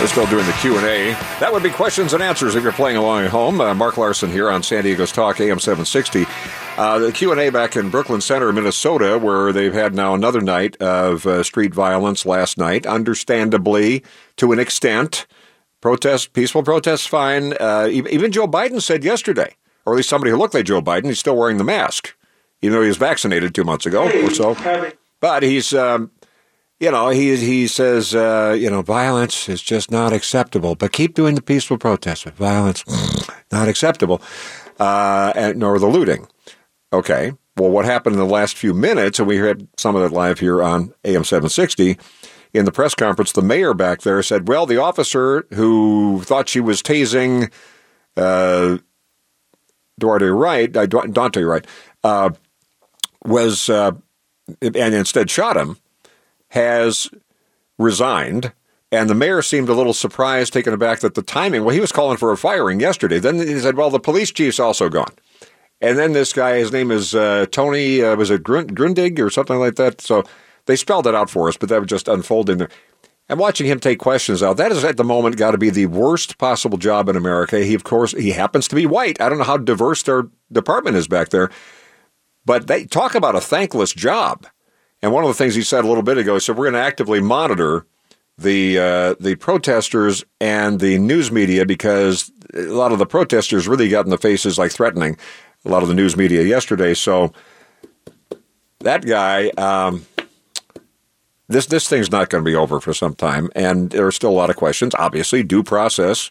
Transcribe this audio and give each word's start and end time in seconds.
We're 0.00 0.06
still 0.06 0.26
doing 0.26 0.46
the 0.46 0.52
Q&A. 0.52 1.10
That 1.40 1.52
would 1.52 1.64
be 1.64 1.70
questions 1.70 2.12
and 2.12 2.22
answers 2.22 2.54
if 2.54 2.62
you're 2.62 2.70
playing 2.70 2.96
along 2.96 3.24
at 3.24 3.30
home. 3.30 3.60
Uh, 3.60 3.74
Mark 3.74 3.96
Larson 3.96 4.30
here 4.30 4.48
on 4.48 4.62
San 4.62 4.84
Diego's 4.84 5.10
Talk 5.10 5.40
AM 5.40 5.58
760. 5.58 6.24
Uh, 6.76 7.00
the 7.00 7.10
Q&A 7.10 7.50
back 7.50 7.74
in 7.74 7.90
Brooklyn 7.90 8.20
Center, 8.20 8.52
Minnesota, 8.52 9.18
where 9.18 9.52
they've 9.52 9.74
had 9.74 9.96
now 9.96 10.14
another 10.14 10.40
night 10.40 10.76
of 10.76 11.26
uh, 11.26 11.42
street 11.42 11.74
violence 11.74 12.24
last 12.24 12.56
night, 12.58 12.86
understandably 12.86 14.04
to 14.36 14.52
an 14.52 14.60
extent. 14.60 15.26
Protest, 15.80 16.32
peaceful 16.32 16.62
protests, 16.62 17.06
fine. 17.06 17.54
Uh, 17.58 17.88
even 17.90 18.30
Joe 18.30 18.46
Biden 18.46 18.80
said 18.80 19.02
yesterday, 19.02 19.56
or 19.84 19.94
at 19.94 19.96
least 19.96 20.08
somebody 20.08 20.30
who 20.30 20.36
looked 20.36 20.54
like 20.54 20.66
Joe 20.66 20.80
Biden, 20.80 21.06
he's 21.06 21.18
still 21.18 21.36
wearing 21.36 21.58
the 21.58 21.64
mask, 21.64 22.16
even 22.62 22.76
though 22.76 22.82
he 22.82 22.88
was 22.88 22.98
vaccinated 22.98 23.52
two 23.52 23.64
months 23.64 23.84
ago 23.84 24.04
or 24.08 24.30
so. 24.30 24.54
But 25.18 25.42
he's 25.42 25.74
um, 25.74 26.12
you 26.80 26.90
know, 26.90 27.08
he 27.08 27.36
he 27.36 27.66
says, 27.66 28.14
uh, 28.14 28.56
you 28.58 28.70
know, 28.70 28.82
violence 28.82 29.48
is 29.48 29.62
just 29.62 29.90
not 29.90 30.12
acceptable. 30.12 30.74
But 30.74 30.92
keep 30.92 31.14
doing 31.14 31.34
the 31.34 31.42
peaceful 31.42 31.78
protests. 31.78 32.24
Violence 32.24 32.84
not 33.52 33.68
acceptable, 33.68 34.22
uh, 34.78 35.32
and, 35.34 35.58
nor 35.58 35.78
the 35.78 35.86
looting. 35.86 36.28
Okay. 36.92 37.32
Well, 37.56 37.70
what 37.70 37.84
happened 37.84 38.14
in 38.14 38.20
the 38.20 38.26
last 38.26 38.56
few 38.56 38.72
minutes, 38.72 39.18
and 39.18 39.26
we 39.26 39.38
had 39.38 39.66
some 39.76 39.96
of 39.96 40.02
that 40.02 40.14
live 40.14 40.38
here 40.38 40.62
on 40.62 40.94
AM 41.04 41.24
760 41.24 41.98
in 42.54 42.64
the 42.64 42.70
press 42.70 42.94
conference. 42.94 43.32
The 43.32 43.42
mayor 43.42 43.74
back 43.74 44.02
there 44.02 44.22
said, 44.22 44.46
"Well, 44.46 44.64
the 44.64 44.76
officer 44.76 45.46
who 45.54 46.22
thought 46.24 46.48
she 46.48 46.60
was 46.60 46.80
tasing 46.80 47.50
uh, 48.16 48.78
Duarte 49.98 50.26
Wright, 50.26 50.76
uh, 50.76 50.86
Daunte 50.86 51.48
Wright, 51.48 51.66
uh, 52.04 52.30
was 53.24 53.68
uh, 53.68 53.92
and 54.62 54.94
instead 54.94 55.28
shot 55.28 55.56
him." 55.56 55.76
Has 56.50 57.10
resigned. 57.78 58.52
And 58.90 59.10
the 59.10 59.14
mayor 59.14 59.42
seemed 59.42 59.68
a 59.68 59.74
little 59.74 59.92
surprised, 59.92 60.52
taken 60.52 60.72
aback 60.72 61.00
that 61.00 61.14
the 61.14 61.22
timing. 61.22 61.62
Well, 61.64 61.74
he 61.74 61.80
was 61.80 61.92
calling 61.92 62.16
for 62.16 62.32
a 62.32 62.38
firing 62.38 62.80
yesterday. 62.80 63.18
Then 63.18 63.36
he 63.36 63.58
said, 63.60 63.76
well, 63.76 63.90
the 63.90 64.00
police 64.00 64.32
chief's 64.32 64.58
also 64.58 64.88
gone. 64.88 65.12
And 65.80 65.98
then 65.98 66.12
this 66.12 66.32
guy, 66.32 66.56
his 66.56 66.72
name 66.72 66.90
is 66.90 67.14
uh, 67.14 67.46
Tony, 67.50 68.02
uh, 68.02 68.16
was 68.16 68.30
it 68.30 68.42
Grundig 68.42 69.18
or 69.20 69.30
something 69.30 69.58
like 69.58 69.76
that? 69.76 70.00
So 70.00 70.24
they 70.66 70.74
spelled 70.74 71.06
it 71.06 71.14
out 71.14 71.30
for 71.30 71.48
us, 71.48 71.56
but 71.56 71.68
that 71.68 71.80
was 71.80 71.88
just 71.88 72.08
unfolding 72.08 72.58
there. 72.58 72.70
And 73.28 73.38
watching 73.38 73.66
him 73.66 73.78
take 73.78 73.98
questions 73.98 74.42
out, 74.42 74.56
that 74.56 74.72
is 74.72 74.84
at 74.84 74.96
the 74.96 75.04
moment 75.04 75.36
got 75.36 75.50
to 75.50 75.58
be 75.58 75.68
the 75.68 75.86
worst 75.86 76.38
possible 76.38 76.78
job 76.78 77.10
in 77.10 77.16
America. 77.16 77.58
He, 77.60 77.74
of 77.74 77.84
course, 77.84 78.12
he 78.12 78.30
happens 78.30 78.68
to 78.68 78.74
be 78.74 78.86
white. 78.86 79.20
I 79.20 79.28
don't 79.28 79.36
know 79.36 79.44
how 79.44 79.58
diverse 79.58 80.02
their 80.02 80.28
department 80.50 80.96
is 80.96 81.06
back 81.06 81.28
there, 81.28 81.50
but 82.46 82.68
they 82.68 82.86
talk 82.86 83.14
about 83.14 83.36
a 83.36 83.40
thankless 83.40 83.92
job. 83.92 84.46
And 85.02 85.12
one 85.12 85.24
of 85.24 85.28
the 85.28 85.34
things 85.34 85.54
he 85.54 85.62
said 85.62 85.84
a 85.84 85.88
little 85.88 86.02
bit 86.02 86.18
ago, 86.18 86.34
he 86.34 86.40
said 86.40 86.56
we're 86.56 86.70
going 86.70 86.74
to 86.74 86.80
actively 86.80 87.20
monitor 87.20 87.86
the 88.36 88.78
uh, 88.78 89.14
the 89.20 89.34
protesters 89.34 90.24
and 90.40 90.80
the 90.80 90.98
news 90.98 91.30
media 91.32 91.66
because 91.66 92.30
a 92.54 92.62
lot 92.62 92.92
of 92.92 92.98
the 92.98 93.06
protesters 93.06 93.66
really 93.66 93.88
got 93.88 94.04
in 94.04 94.10
the 94.10 94.18
faces 94.18 94.58
like 94.58 94.70
threatening 94.70 95.16
a 95.64 95.68
lot 95.68 95.82
of 95.82 95.88
the 95.88 95.94
news 95.94 96.16
media 96.16 96.42
yesterday. 96.42 96.94
So 96.94 97.32
that 98.80 99.04
guy, 99.04 99.48
um, 99.50 100.06
this 101.48 101.66
this 101.66 101.88
thing's 101.88 102.12
not 102.12 102.30
going 102.30 102.44
to 102.44 102.48
be 102.48 102.54
over 102.54 102.80
for 102.80 102.94
some 102.94 103.14
time, 103.14 103.50
and 103.54 103.90
there 103.90 104.06
are 104.06 104.12
still 104.12 104.30
a 104.30 104.32
lot 104.32 104.50
of 104.50 104.56
questions. 104.56 104.94
Obviously, 104.98 105.42
due 105.42 105.64
process 105.64 106.30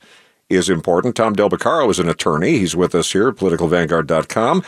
is 0.49 0.69
important. 0.69 1.15
Tom 1.15 1.33
Del 1.33 1.49
Beccaro 1.49 1.89
is 1.89 1.99
an 1.99 2.07
attorney. 2.07 2.59
He's 2.59 2.75
with 2.75 2.95
us 2.95 3.11
here 3.11 3.27
at 3.27 3.35
politicalvanguard.com 3.35 4.63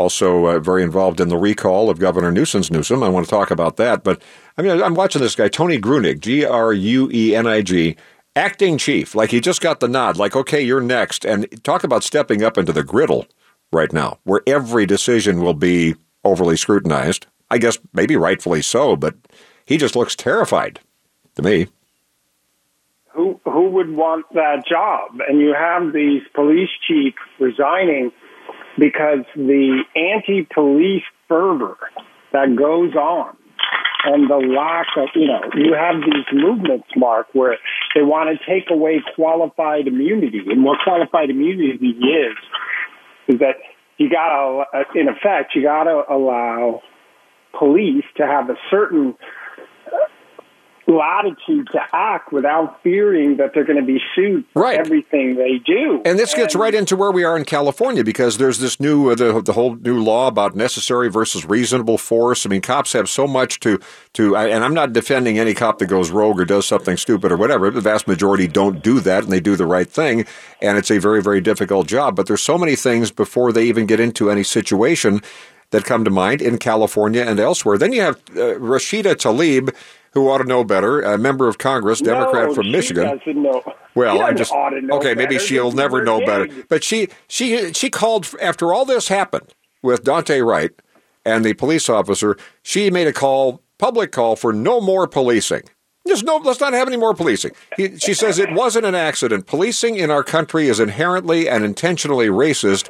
also 0.00 0.46
uh, 0.46 0.58
very 0.58 0.82
involved 0.82 1.20
in 1.20 1.28
the 1.28 1.36
recall 1.36 1.90
of 1.90 1.98
Governor 1.98 2.32
Newsom's 2.32 2.70
Newsom. 2.70 3.02
I 3.02 3.08
want 3.08 3.26
to 3.26 3.30
talk 3.30 3.50
about 3.50 3.76
that. 3.76 4.02
But 4.02 4.22
I 4.56 4.62
mean, 4.62 4.82
I'm 4.82 4.94
watching 4.94 5.20
this 5.20 5.34
guy, 5.36 5.48
Tony 5.48 5.78
Gruenig, 5.78 6.20
G 6.20 6.44
R 6.44 6.72
U 6.72 7.10
E 7.12 7.36
N 7.36 7.46
I 7.46 7.60
G, 7.62 7.96
acting 8.34 8.78
chief. 8.78 9.14
Like 9.14 9.30
he 9.30 9.40
just 9.40 9.60
got 9.60 9.80
the 9.80 9.88
nod, 9.88 10.16
like, 10.16 10.34
okay, 10.34 10.60
you're 10.60 10.80
next. 10.80 11.24
And 11.26 11.46
talk 11.62 11.84
about 11.84 12.02
stepping 12.02 12.42
up 12.42 12.56
into 12.56 12.72
the 12.72 12.82
griddle 12.82 13.26
right 13.72 13.92
now, 13.92 14.18
where 14.24 14.42
every 14.46 14.86
decision 14.86 15.42
will 15.42 15.54
be 15.54 15.94
overly 16.24 16.56
scrutinized. 16.56 17.26
I 17.50 17.58
guess 17.58 17.78
maybe 17.92 18.16
rightfully 18.16 18.62
so, 18.62 18.96
but 18.96 19.14
he 19.66 19.76
just 19.76 19.96
looks 19.96 20.16
terrified 20.16 20.80
to 21.34 21.42
me. 21.42 21.66
Who 23.08 23.40
who 23.44 23.70
would 23.70 23.90
want 23.90 24.26
that 24.34 24.64
job? 24.66 25.20
And 25.28 25.40
you 25.40 25.52
have 25.52 25.92
these 25.92 26.22
police 26.34 26.70
chiefs 26.86 27.18
resigning 27.38 28.12
because 28.80 29.26
the 29.36 29.84
anti-police 29.94 31.04
fervor 31.28 31.76
that 32.32 32.56
goes 32.56 32.94
on 32.94 33.36
and 34.04 34.30
the 34.30 34.36
lack 34.36 34.86
of, 34.96 35.10
you 35.14 35.26
know, 35.26 35.42
you 35.54 35.74
have 35.74 36.00
these 36.00 36.24
movements, 36.32 36.88
Mark, 36.96 37.26
where 37.34 37.58
they 37.94 38.00
want 38.00 38.30
to 38.32 38.50
take 38.50 38.70
away 38.70 39.02
qualified 39.14 39.86
immunity. 39.86 40.40
And 40.48 40.64
what 40.64 40.78
qualified 40.82 41.28
immunity 41.28 41.88
is, 41.88 42.36
is 43.28 43.38
that 43.40 43.56
you 43.98 44.08
got 44.08 44.30
to, 44.30 44.64
uh, 44.72 44.84
in 44.94 45.08
effect, 45.08 45.54
you 45.54 45.62
got 45.62 45.84
to 45.84 46.02
allow 46.08 46.80
police 47.58 48.04
to 48.16 48.26
have 48.26 48.48
a 48.48 48.56
certain 48.70 49.14
latitude 50.90 51.68
to 51.72 51.80
act 51.92 52.32
without 52.32 52.82
fearing 52.82 53.36
that 53.36 53.52
they're 53.54 53.64
going 53.64 53.78
to 53.78 53.84
be 53.84 54.00
sued 54.14 54.44
for 54.52 54.62
right. 54.62 54.78
everything 54.78 55.36
they 55.36 55.58
do. 55.58 56.02
And 56.04 56.18
this 56.18 56.34
gets 56.34 56.54
right 56.54 56.74
into 56.74 56.96
where 56.96 57.10
we 57.10 57.24
are 57.24 57.36
in 57.36 57.44
California 57.44 58.04
because 58.04 58.38
there's 58.38 58.58
this 58.58 58.80
new 58.80 59.10
uh, 59.10 59.14
the, 59.14 59.40
the 59.40 59.52
whole 59.52 59.76
new 59.76 60.02
law 60.02 60.26
about 60.26 60.54
necessary 60.54 61.10
versus 61.10 61.44
reasonable 61.44 61.98
force. 61.98 62.44
I 62.44 62.48
mean, 62.48 62.60
cops 62.60 62.92
have 62.92 63.08
so 63.08 63.26
much 63.26 63.60
to 63.60 63.78
to 64.14 64.36
and 64.36 64.64
I'm 64.64 64.74
not 64.74 64.92
defending 64.92 65.38
any 65.38 65.54
cop 65.54 65.78
that 65.78 65.86
goes 65.86 66.10
rogue 66.10 66.40
or 66.40 66.44
does 66.44 66.66
something 66.66 66.96
stupid 66.96 67.32
or 67.32 67.36
whatever. 67.36 67.70
The 67.70 67.80
vast 67.80 68.06
majority 68.08 68.46
don't 68.46 68.82
do 68.82 69.00
that 69.00 69.22
and 69.24 69.32
they 69.32 69.40
do 69.40 69.56
the 69.56 69.66
right 69.66 69.88
thing 69.88 70.26
and 70.60 70.76
it's 70.76 70.90
a 70.90 70.98
very 70.98 71.22
very 71.22 71.40
difficult 71.40 71.86
job, 71.86 72.16
but 72.16 72.26
there's 72.26 72.42
so 72.42 72.58
many 72.58 72.76
things 72.76 73.10
before 73.10 73.52
they 73.52 73.64
even 73.64 73.86
get 73.86 74.00
into 74.00 74.30
any 74.30 74.42
situation 74.42 75.22
that 75.70 75.84
come 75.84 76.04
to 76.04 76.10
mind 76.10 76.42
in 76.42 76.58
California 76.58 77.22
and 77.22 77.38
elsewhere. 77.38 77.78
Then 77.78 77.92
you 77.92 78.00
have 78.00 78.16
uh, 78.30 78.58
Rashida 78.58 79.14
Tlaib 79.14 79.74
who 80.12 80.28
ought 80.28 80.38
to 80.38 80.44
know 80.44 80.64
better, 80.64 81.00
a 81.00 81.16
member 81.16 81.48
of 81.48 81.58
Congress, 81.58 82.00
Democrat 82.00 82.48
no, 82.48 82.54
from 82.54 82.70
Michigan. 82.70 83.20
Well, 83.94 84.22
I'm 84.22 84.36
just 84.36 84.52
okay. 84.52 85.14
Maybe 85.14 85.36
better. 85.36 85.38
she'll 85.38 85.72
never 85.72 86.02
know 86.02 86.24
better. 86.24 86.48
But 86.68 86.84
she 86.84 87.08
she 87.28 87.72
she 87.72 87.90
called 87.90 88.32
after 88.40 88.72
all 88.72 88.84
this 88.84 89.08
happened 89.08 89.54
with 89.82 90.04
Daunte 90.04 90.44
Wright 90.44 90.72
and 91.24 91.44
the 91.44 91.54
police 91.54 91.88
officer. 91.88 92.36
She 92.62 92.90
made 92.90 93.06
a 93.06 93.12
call, 93.12 93.62
public 93.78 94.12
call 94.12 94.36
for 94.36 94.52
no 94.52 94.80
more 94.80 95.06
policing. 95.06 95.62
Just 96.06 96.24
no, 96.24 96.38
let's 96.38 96.60
not 96.60 96.72
have 96.72 96.88
any 96.88 96.96
more 96.96 97.14
policing. 97.14 97.52
He, 97.76 97.96
she 97.98 98.14
says 98.14 98.38
it 98.38 98.52
wasn't 98.52 98.86
an 98.86 98.94
accident. 98.94 99.46
Policing 99.46 99.96
in 99.96 100.10
our 100.10 100.24
country 100.24 100.66
is 100.66 100.80
inherently 100.80 101.48
and 101.48 101.64
intentionally 101.64 102.28
racist. 102.28 102.88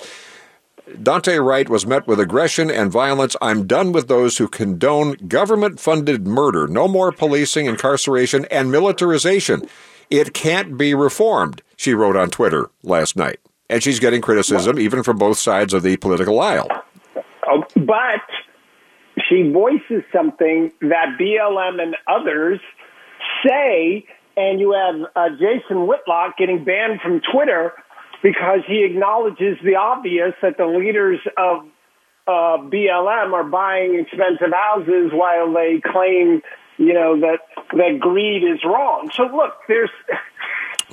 Daunte 0.97 1.45
Wright 1.45 1.69
was 1.69 1.87
met 1.87 2.07
with 2.07 2.21
aggression 2.21 2.71
and 2.71 2.91
violence. 2.91 3.37
I'm 3.41 3.67
done 3.67 3.93
with 3.93 4.09
those 4.09 4.39
who 4.39 4.49
condone 4.49 5.15
government 5.29 5.81
funded 5.81 6.27
murder. 6.27 6.67
No 6.67 6.89
more 6.89 7.13
policing, 7.13 7.67
incarceration, 7.67 8.47
and 8.51 8.71
militarization. 8.71 9.69
It 10.11 10.35
can't 10.35 10.77
be 10.77 10.95
reformed, 10.95 11.63
she 11.77 11.95
wrote 11.95 12.17
on 12.17 12.31
Twitter 12.31 12.71
last 12.83 13.17
night. 13.17 13.39
And 13.69 13.83
she's 13.83 14.01
getting 14.01 14.21
criticism 14.21 14.79
even 14.79 15.05
from 15.05 15.17
both 15.17 15.39
sides 15.39 15.73
of 15.73 15.85
the 15.85 15.97
political 15.97 16.41
aisle. 16.41 16.69
Oh, 17.47 17.65
but 17.77 18.27
she 19.29 19.51
voices 19.53 20.03
something 20.13 20.73
that 20.81 21.17
BLM 21.21 21.81
and 21.81 21.97
others 22.09 22.59
say, 23.47 24.05
and 24.37 24.59
you 24.59 24.73
have 24.73 25.11
uh, 25.15 25.29
Jason 25.39 25.87
Whitlock 25.87 26.37
getting 26.37 26.65
banned 26.65 27.01
from 27.01 27.21
Twitter 27.33 27.73
because 28.23 28.61
he 28.67 28.85
acknowledges 28.85 29.59
the 29.65 29.77
obvious 29.77 30.35
that 30.43 30.57
the 30.57 30.67
leaders 30.67 31.21
of 31.37 31.65
uh, 32.27 32.59
BLM 32.59 33.33
are 33.33 33.45
buying 33.45 33.99
expensive 33.99 34.53
houses 34.53 35.11
while 35.13 35.53
they 35.53 35.81
claim, 35.81 36.43
you 36.79 36.93
know, 36.93 37.19
that 37.21 37.41
that 37.73 37.99
greed 37.99 38.45
is 38.45 38.63
wrong. 38.65 39.11
So 39.15 39.25
look, 39.25 39.55
there's. 39.69 39.91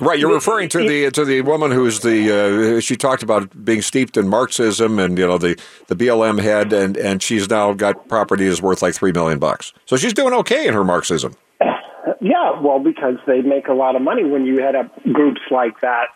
Right, 0.00 0.16
you're 0.16 0.32
referring 0.32 0.68
to 0.68 0.78
the 0.78 1.10
to 1.10 1.24
the 1.24 1.40
woman 1.40 1.72
who's 1.72 1.98
the 2.00 2.76
uh, 2.76 2.80
she 2.80 2.94
talked 2.94 3.24
about 3.24 3.64
being 3.64 3.82
steeped 3.82 4.16
in 4.16 4.28
Marxism 4.28 4.96
and 5.00 5.18
you 5.18 5.26
know 5.26 5.38
the 5.38 5.60
the 5.88 5.96
BLM 5.96 6.40
head 6.40 6.72
and 6.72 6.96
and 6.96 7.20
she's 7.20 7.50
now 7.50 7.72
got 7.72 8.06
property 8.08 8.46
is 8.46 8.62
worth 8.62 8.80
like 8.80 8.94
three 8.94 9.10
million 9.10 9.40
bucks. 9.40 9.72
So 9.86 9.96
she's 9.96 10.12
doing 10.12 10.32
okay 10.34 10.68
in 10.68 10.74
her 10.74 10.84
Marxism. 10.84 11.34
Yeah, 12.20 12.58
well, 12.60 12.80
because 12.80 13.14
they 13.28 13.42
make 13.42 13.68
a 13.68 13.74
lot 13.74 13.94
of 13.94 14.02
money 14.02 14.24
when 14.24 14.44
you 14.44 14.60
head 14.60 14.74
up 14.74 14.90
groups 15.12 15.40
like 15.52 15.80
that 15.82 16.08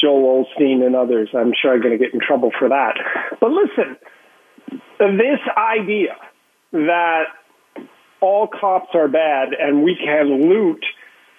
Joel 0.00 0.44
Osteen 0.44 0.84
and 0.84 0.94
others. 0.94 1.28
I'm 1.34 1.52
sure 1.60 1.74
I'm 1.74 1.80
going 1.80 1.98
to 1.98 2.02
get 2.02 2.14
in 2.14 2.20
trouble 2.20 2.50
for 2.58 2.68
that. 2.68 2.94
But 3.40 3.50
listen, 3.50 3.96
this 4.98 5.40
idea 5.56 6.16
that 6.72 7.24
all 8.20 8.48
cops 8.48 8.90
are 8.94 9.08
bad 9.08 9.48
and 9.58 9.82
we 9.82 9.96
can 9.96 10.48
loot 10.48 10.84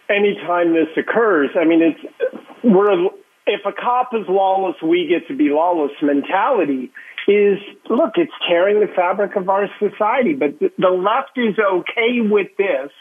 anytime 0.10 0.74
this 0.74 0.88
occurs. 0.98 1.50
I 1.60 1.66
mean, 1.66 1.82
it's 1.82 2.34
we're 2.64 3.10
if 3.46 3.62
a 3.66 3.72
cop 3.72 4.12
is 4.14 4.26
lawless, 4.28 4.76
we 4.82 5.08
get 5.08 5.28
to 5.28 5.36
be 5.36 5.50
lawless. 5.50 5.92
Mentality 6.02 6.92
is 7.28 7.58
look, 7.90 8.14
it's 8.16 8.32
tearing 8.48 8.80
the 8.80 8.88
fabric 8.96 9.36
of 9.36 9.50
our 9.50 9.68
society. 9.80 10.34
But 10.34 10.60
the 10.60 10.90
left 10.90 11.38
is 11.38 11.56
okay 11.60 12.22
with 12.22 12.48
this. 12.58 12.92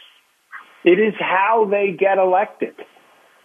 It 0.85 0.99
is 0.99 1.15
how 1.19 1.69
they 1.71 1.97
get 1.99 2.19
elected. 2.19 2.75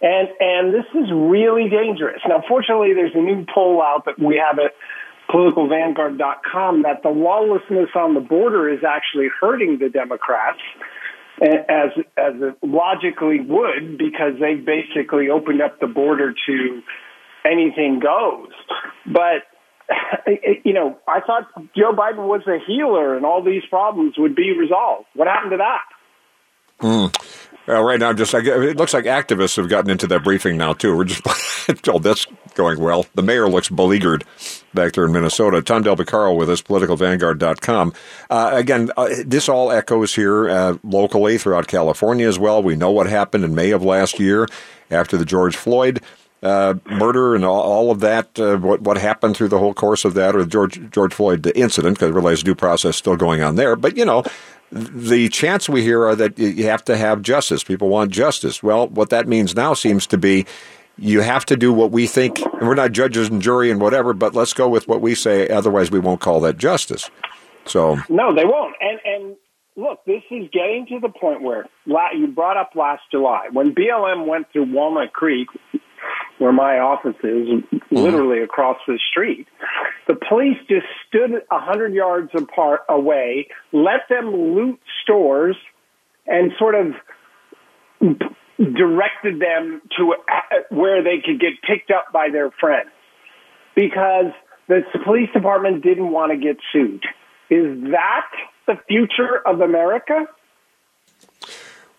And, 0.02 0.28
and 0.40 0.74
this 0.74 0.84
is 0.94 1.10
really 1.12 1.68
dangerous. 1.70 2.20
Now, 2.28 2.42
fortunately, 2.46 2.92
there's 2.94 3.14
a 3.14 3.20
new 3.20 3.46
poll 3.52 3.80
out 3.80 4.04
that 4.06 4.18
we 4.18 4.36
have 4.36 4.58
at 4.58 4.72
politicalvanguard.com 5.30 6.82
that 6.82 7.02
the 7.02 7.08
lawlessness 7.08 7.90
on 7.94 8.14
the 8.14 8.20
border 8.20 8.68
is 8.68 8.80
actually 8.86 9.28
hurting 9.40 9.78
the 9.78 9.88
Democrats 9.88 10.60
as 11.42 11.90
as 12.16 12.34
it 12.40 12.54
logically 12.62 13.40
would 13.40 13.98
because 13.98 14.34
they 14.38 14.54
basically 14.54 15.30
opened 15.30 15.60
up 15.60 15.80
the 15.80 15.86
border 15.86 16.32
to 16.46 16.82
anything 17.44 18.00
goes. 18.00 18.52
But 19.06 19.42
you 20.64 20.72
know, 20.72 20.98
I 21.08 21.20
thought 21.20 21.48
Joe 21.76 21.92
Biden 21.92 22.28
was 22.28 22.42
a 22.46 22.58
healer 22.64 23.16
and 23.16 23.26
all 23.26 23.42
these 23.42 23.64
problems 23.68 24.14
would 24.16 24.36
be 24.36 24.56
resolved. 24.56 25.06
What 25.14 25.28
happened 25.28 25.52
to 25.52 25.56
that? 25.58 25.82
Mm. 26.80 27.33
Well, 27.66 27.82
right 27.82 27.98
now, 27.98 28.12
just 28.12 28.34
it 28.34 28.76
looks 28.76 28.92
like 28.92 29.04
activists 29.04 29.56
have 29.56 29.68
gotten 29.68 29.90
into 29.90 30.06
that 30.08 30.22
briefing 30.22 30.56
now 30.56 30.74
too. 30.74 30.96
We're 30.96 31.04
just 31.04 31.22
oh, 31.88 31.98
that's 31.98 32.26
going 32.54 32.78
well. 32.78 33.06
The 33.14 33.22
mayor 33.22 33.48
looks 33.48 33.68
beleaguered 33.68 34.24
back 34.74 34.92
there 34.92 35.06
in 35.06 35.12
Minnesota. 35.12 35.62
Tom 35.62 35.82
Del 35.82 35.96
with 35.96 36.50
us, 36.50 36.60
politicalvanguard.com. 36.60 37.94
Uh, 38.28 38.50
again, 38.52 38.90
uh, 38.96 39.08
this 39.24 39.48
all 39.48 39.70
echoes 39.72 40.14
here 40.14 40.50
uh, 40.50 40.76
locally 40.84 41.38
throughout 41.38 41.66
California 41.66 42.28
as 42.28 42.38
well. 42.38 42.62
We 42.62 42.76
know 42.76 42.90
what 42.90 43.06
happened 43.06 43.44
in 43.44 43.54
May 43.54 43.70
of 43.70 43.82
last 43.82 44.20
year 44.20 44.46
after 44.90 45.16
the 45.16 45.24
George 45.24 45.56
Floyd 45.56 46.02
uh, 46.44 46.74
murder 46.84 47.34
and 47.34 47.44
all, 47.44 47.62
all 47.62 47.90
of 47.90 48.00
that, 48.00 48.38
uh, 48.38 48.58
what 48.58 48.82
what 48.82 48.98
happened 48.98 49.34
through 49.34 49.48
the 49.48 49.58
whole 49.58 49.72
course 49.72 50.04
of 50.04 50.12
that, 50.14 50.36
or 50.36 50.42
the 50.44 50.50
George 50.50 50.90
George 50.90 51.14
Floyd 51.14 51.50
incident, 51.54 51.96
because 51.96 52.10
I 52.10 52.14
realize 52.14 52.42
due 52.42 52.54
process 52.54 52.96
still 52.96 53.16
going 53.16 53.42
on 53.42 53.56
there. 53.56 53.74
But 53.76 53.96
you 53.96 54.04
know, 54.04 54.24
the 54.74 55.28
chants 55.28 55.68
we 55.68 55.82
hear 55.82 56.04
are 56.04 56.16
that 56.16 56.38
you 56.38 56.64
have 56.66 56.84
to 56.86 56.96
have 56.96 57.22
justice. 57.22 57.62
People 57.62 57.88
want 57.88 58.10
justice. 58.10 58.62
Well, 58.62 58.88
what 58.88 59.10
that 59.10 59.28
means 59.28 59.54
now 59.54 59.72
seems 59.74 60.06
to 60.08 60.18
be 60.18 60.46
you 60.98 61.20
have 61.20 61.44
to 61.46 61.56
do 61.56 61.72
what 61.72 61.92
we 61.92 62.06
think. 62.06 62.40
And 62.40 62.62
we're 62.68 62.74
not 62.74 62.92
judges 62.92 63.28
and 63.28 63.40
jury 63.40 63.70
and 63.70 63.80
whatever, 63.80 64.12
but 64.12 64.34
let's 64.34 64.52
go 64.52 64.68
with 64.68 64.88
what 64.88 65.00
we 65.00 65.14
say. 65.14 65.48
Otherwise, 65.48 65.90
we 65.90 66.00
won't 66.00 66.20
call 66.20 66.40
that 66.40 66.58
justice. 66.58 67.08
So 67.66 67.96
no, 68.08 68.34
they 68.34 68.44
won't. 68.44 68.74
And 68.80 68.98
and 69.04 69.36
look, 69.76 70.04
this 70.06 70.22
is 70.30 70.48
getting 70.52 70.86
to 70.88 71.00
the 71.00 71.08
point 71.08 71.42
where 71.42 71.66
you 71.86 72.26
brought 72.26 72.56
up 72.56 72.72
last 72.74 73.02
July 73.10 73.48
when 73.52 73.74
BLM 73.74 74.26
went 74.26 74.50
through 74.52 74.72
Walnut 74.72 75.12
Creek 75.12 75.48
where 76.38 76.52
my 76.52 76.78
office 76.78 77.16
is, 77.22 77.48
mm-hmm. 77.48 77.96
literally 77.96 78.42
across 78.42 78.76
the 78.86 78.98
street. 79.10 79.46
The 80.08 80.14
police 80.28 80.58
just 80.68 80.86
stood 81.08 81.30
a 81.50 81.58
hundred 81.58 81.94
yards 81.94 82.30
apart 82.34 82.80
away, 82.88 83.48
let 83.72 84.08
them 84.08 84.30
loot 84.30 84.80
stores, 85.02 85.56
and 86.26 86.52
sort 86.58 86.74
of 86.74 86.94
directed 88.58 89.40
them 89.40 89.82
to 89.96 90.14
uh, 90.14 90.56
where 90.70 91.02
they 91.02 91.22
could 91.24 91.40
get 91.40 91.52
picked 91.66 91.90
up 91.90 92.12
by 92.12 92.28
their 92.30 92.50
friends 92.60 92.90
because 93.74 94.32
the 94.68 94.82
police 95.04 95.28
department 95.32 95.82
didn't 95.82 96.10
want 96.10 96.32
to 96.32 96.38
get 96.38 96.56
sued. 96.72 97.04
Is 97.50 97.90
that 97.90 98.30
the 98.66 98.74
future 98.88 99.40
of 99.44 99.60
America? 99.60 100.26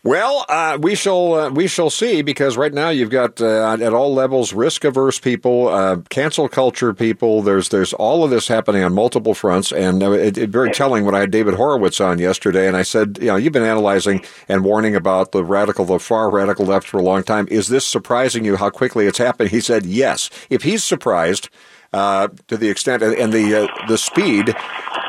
Well, 0.06 0.46
uh, 0.48 0.78
we 0.80 0.94
shall 0.94 1.34
uh, 1.34 1.50
we 1.50 1.66
shall 1.66 1.90
see 1.90 2.22
because 2.22 2.57
right 2.57 2.72
now 2.72 2.90
you've 2.90 3.10
got 3.10 3.42
uh, 3.42 3.75
at 3.81 3.92
all 3.92 4.13
levels 4.13 4.54
risk 4.54 4.84
averse 4.84 5.18
people, 5.18 5.68
uh, 5.68 5.98
cancel 6.12 6.48
culture 6.48 6.94
people. 6.94 7.42
There's 7.42 7.69
there's 7.69 7.92
all 7.92 8.24
of 8.24 8.30
this 8.30 8.48
happening 8.48 8.84
on 8.84 8.94
multiple 8.94 9.34
fronts, 9.34 9.72
and 9.72 10.04
uh, 10.04 10.12
it, 10.12 10.38
it 10.38 10.52
very 10.52 10.69
telling 10.69 11.06
when 11.06 11.16
I 11.16 11.22
had 11.22 11.31
David 11.31 11.56
Horowitz 11.56 12.00
on 12.00 12.19
yesterday, 12.19 12.68
and 12.68 12.78
I 12.78 12.84
said, 12.84 13.18
you 13.19 13.30
know, 13.30 13.36
you've 13.36 13.52
been 13.52 13.63
analyzing 13.63 14.24
and 14.48 14.63
warning 14.63 14.96
about 14.96 15.31
the 15.31 15.44
radical, 15.44 15.86
the 15.86 15.98
far 15.98 16.30
radical 16.30 16.68
left 16.68 16.88
for 16.88 17.00
a 17.00 17.04
long 17.04 17.24
time. 17.24 17.48
Is 17.50 17.69
this 17.69 17.84
surprising 17.84 18.46
you 18.46 18.58
how 18.58 18.69
quickly 18.69 19.08
it's 19.08 19.18
happened? 19.18 19.50
He 19.50 19.60
said, 19.60 19.88
yes. 19.88 20.30
If 20.51 20.62
he's 20.62 20.84
surprised 20.84 21.50
uh, 21.94 22.28
to 22.48 22.58
the 22.58 22.70
extent 22.70 23.04
and 23.04 23.34
the 23.34 23.64
uh, 23.64 23.88
the 23.88 23.98
speed. 23.98 24.56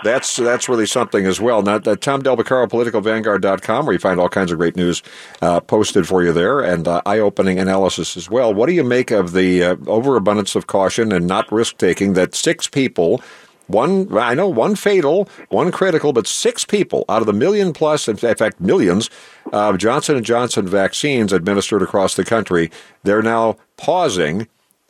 That's 0.05 0.37
that's 0.37 0.69
really 0.69 0.87
something 0.87 1.27
as 1.27 1.41
well. 1.41 1.63
Now, 1.63 1.77
uh, 1.77 1.97
Tom 1.97 2.23
Del 2.23 2.37
Beccaro, 2.37 2.69
politicalvanguard.com, 2.69 3.87
where 3.87 3.93
you 3.93 3.99
find 3.99 4.21
all 4.21 4.29
kinds 4.29 4.53
of 4.53 4.59
great 4.59 4.77
news 4.77 5.03
uh, 5.43 5.61
posted 5.61 6.07
for 6.07 6.23
you 6.23 6.33
there 6.33 6.61
and 6.61 6.87
uh, 6.87 7.03
eye 7.07 7.19
opening 7.19 7.59
analysis 7.59 8.17
as 8.17 8.31
well. 8.31 8.53
What 8.55 8.67
do 8.67 8.73
you 8.73 8.85
make 8.85 9.11
of 9.11 9.33
the 9.33 9.63
uh, 9.63 9.77
overabundance 9.87 10.55
of 10.55 10.67
caution 10.67 11.13
and 11.13 11.27
not 11.27 11.51
risk 11.51 11.79
taking 11.79 12.13
that 12.13 12.35
six 12.35 12.69
people 12.69 13.23
one 13.67 14.17
I 14.17 14.35
know 14.35 14.49
one 14.49 14.77
fatal, 14.77 15.29
one 15.49 15.73
critical, 15.73 16.13
but 16.13 16.27
six 16.27 16.65
people 16.65 17.05
out 17.09 17.21
of 17.21 17.27
the 17.27 17.33
million 17.33 17.73
plus, 17.73 18.09
in 18.09 18.17
fact 18.17 18.61
millions, 18.61 19.11
of 19.53 19.79
Johnson 19.79 20.17
and 20.17 20.25
Johnson 20.25 20.69
vaccines 20.69 21.33
administered 21.33 21.83
across 21.83 22.15
the 22.15 22.25
country, 22.25 22.71
they're 23.03 23.23
now 23.23 23.57
pausing 23.77 24.47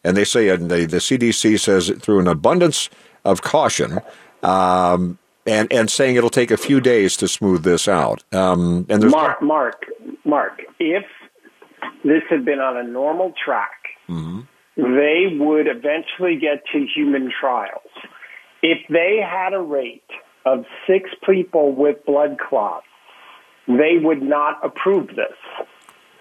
and 0.07 0.17
they 0.17 0.25
say, 0.25 0.49
and 0.49 0.71
the, 0.71 0.87
the 0.87 0.99
CDC 0.99 1.59
says 1.59 1.91
through 2.01 2.21
an 2.21 2.29
abundance 2.29 2.89
of 3.25 3.43
caution, 3.43 4.01
um, 4.43 5.19
and 5.47 5.71
and 5.73 5.91
saying 5.91 6.15
it'll 6.15 6.31
take 6.31 6.53
a 6.53 6.57
few 6.57 6.81
days 6.81 7.17
to 7.19 7.29
smooth 7.29 7.65
this 7.65 7.89
out. 7.89 8.23
Um, 8.33 8.87
and 8.89 9.03
there's 9.03 9.13
Mark, 9.13 9.43
Mark, 9.43 9.85
Mark. 10.25 10.63
If 10.79 11.05
this 12.05 12.23
had 12.31 12.45
been 12.45 12.61
on 12.61 12.77
a 12.77 12.85
normal 12.85 13.33
track, 13.45 13.89
mm-hmm. 14.09 14.41
they 14.77 15.37
would 15.39 15.67
eventually 15.67 16.37
get 16.37 16.63
to 16.73 16.87
human 16.87 17.33
trials. 17.41 17.91
If 18.63 18.79
they 18.89 19.21
had 19.21 19.55
a 19.55 19.61
rate 19.61 20.03
of 20.45 20.65
six 20.87 21.11
people 21.29 21.75
with 21.75 22.05
blood 22.07 22.39
clots, 22.39 22.87
they 23.67 23.99
would 24.01 24.23
not 24.23 24.65
approve 24.65 25.09
this. 25.09 25.37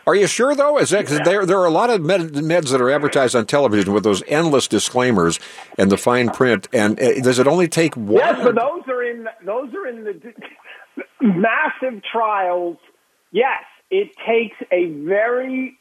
Are 0.07 0.15
you 0.15 0.27
sure 0.27 0.55
though? 0.55 0.77
Is 0.77 0.91
that, 0.91 1.07
there 1.25 1.45
there 1.45 1.59
are 1.59 1.65
a 1.65 1.71
lot 1.71 1.89
of 1.89 2.01
med, 2.01 2.33
meds 2.33 2.71
that 2.71 2.81
are 2.81 2.91
advertised 2.91 3.35
on 3.35 3.45
television 3.45 3.91
with 3.93 4.03
those 4.03 4.21
endless 4.27 4.67
disclaimers 4.67 5.39
and 5.77 5.91
the 5.91 5.97
fine 5.97 6.29
print. 6.29 6.67
And 6.71 6.99
uh, 6.99 7.21
does 7.21 7.39
it 7.39 7.47
only 7.47 7.67
take 7.67 7.95
one? 7.97 8.17
Yes, 8.17 8.39
but 8.43 8.55
those 8.55 8.83
are 8.87 9.03
in 9.03 9.27
those 9.43 9.73
are 9.73 9.87
in 9.87 10.03
the 10.03 10.33
massive 11.21 12.03
trials. 12.03 12.77
Yes, 13.31 13.63
it 13.89 14.11
takes 14.27 14.57
a 14.71 14.91
very 14.91 15.77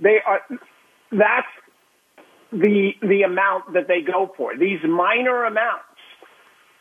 they 0.00 0.18
are 0.26 0.40
that's 1.12 1.46
the 2.50 2.90
the 3.02 3.22
amount 3.22 3.74
that 3.74 3.86
they 3.86 4.00
go 4.00 4.32
for. 4.36 4.56
These 4.56 4.80
minor 4.82 5.44
amounts 5.44 5.84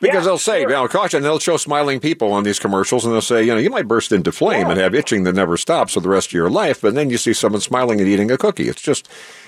because 0.03 0.23
yeah, 0.23 0.25
they'll 0.25 0.37
say, 0.37 0.61
sure. 0.61 0.69
you 0.69 0.75
know, 0.75 0.87
caution, 0.87 1.23
they'll 1.23 1.39
show 1.39 1.55
smiling 1.55 1.99
people 2.01 2.33
on 2.33 2.43
these 2.43 2.59
commercials 2.59 3.05
and 3.05 3.13
they'll 3.13 3.21
say, 3.21 3.41
you 3.41 3.53
know, 3.53 3.57
you 3.57 3.69
might 3.69 3.87
burst 3.87 4.11
into 4.11 4.31
flame 4.31 4.67
yeah. 4.67 4.71
and 4.71 4.79
have 4.81 4.93
itching 4.93 5.23
that 5.23 5.33
never 5.33 5.55
stops 5.55 5.93
for 5.93 6.01
the 6.01 6.09
rest 6.09 6.27
of 6.27 6.33
your 6.33 6.49
life, 6.49 6.81
but 6.81 6.93
then 6.93 7.09
you 7.09 7.17
see 7.17 7.31
someone 7.31 7.61
smiling 7.61 8.01
and 8.01 8.09
eating 8.09 8.29
a 8.29 8.37
cookie. 8.37 8.67
It's 8.67 8.81
just. 8.81 9.07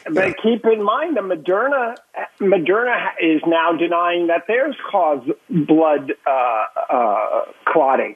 But 0.09 0.35
keep 0.41 0.65
in 0.65 0.81
mind, 0.81 1.17
the 1.17 1.21
Moderna 1.21 1.95
Moderna 2.39 3.09
is 3.21 3.41
now 3.45 3.73
denying 3.73 4.27
that 4.27 4.43
theirs 4.47 4.75
cause 4.89 5.27
blood 5.49 6.13
uh, 6.25 6.65
uh, 6.89 7.41
clotting. 7.67 8.15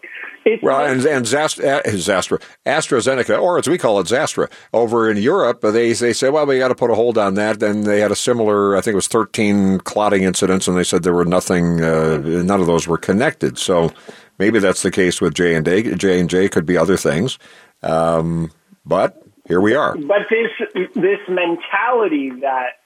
Well, 0.62 0.86
and, 0.86 1.06
and 1.06 1.26
Zastra, 1.26 1.84
Zastra, 1.84 2.42
AstraZeneca, 2.66 3.42
or 3.42 3.58
as 3.58 3.68
we 3.68 3.78
call 3.78 4.00
it, 4.00 4.08
Zastra, 4.08 4.52
over 4.74 5.10
in 5.10 5.18
Europe, 5.18 5.62
they 5.62 5.94
they 5.94 6.14
say, 6.14 6.30
well, 6.30 6.46
we 6.46 6.60
got 6.60 6.70
to 6.70 6.76
put 6.76 6.92
a 6.92 6.96
hold 6.96 7.18
on 7.18 7.36
that. 7.36 7.60
Then 7.60 7.82
they 7.82 8.00
had 8.00 8.12
a 8.12 8.16
similar, 8.16 8.76
I 8.76 8.82
think 8.82 8.94
it 8.94 8.96
was 8.96 9.08
13 9.08 9.80
clotting 9.80 10.24
incidents, 10.24 10.68
and 10.68 10.78
they 10.78 10.84
said 10.84 11.04
there 11.04 11.14
were 11.14 11.26
nothing, 11.26 11.82
uh, 11.84 12.18
none 12.18 12.62
of 12.62 12.68
those 12.68 12.88
were 12.88 12.98
connected. 12.98 13.58
So 13.58 13.92
maybe 14.38 14.60
that's 14.60 14.82
the 14.82 14.92
case 14.92 15.22
with 15.22 15.34
J 15.34 15.56
and 15.56 15.66
J. 15.66 15.96
J 15.96 16.20
and 16.20 16.30
J 16.30 16.50
could 16.50 16.66
be 16.66 16.78
other 16.78 16.98
things, 16.98 17.38
um, 17.84 18.52
but 18.86 19.22
here 19.48 19.62
we 19.62 19.76
are. 19.76 19.96
But 19.96 20.28
this 20.30 20.86
this 20.96 21.20
mentality 21.28 22.32
that 22.42 22.80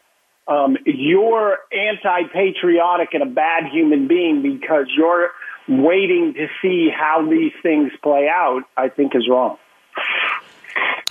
um, 0.47 0.77
you're 0.85 1.57
anti-patriotic 1.71 3.09
and 3.13 3.23
a 3.23 3.27
bad 3.27 3.65
human 3.71 4.07
being 4.07 4.41
because 4.41 4.87
you're 4.95 5.31
waiting 5.67 6.33
to 6.33 6.47
see 6.61 6.89
how 6.89 7.27
these 7.29 7.53
things 7.61 7.91
play 8.01 8.27
out, 8.27 8.63
I 8.75 8.89
think 8.89 9.15
is 9.15 9.27
wrong. 9.29 9.57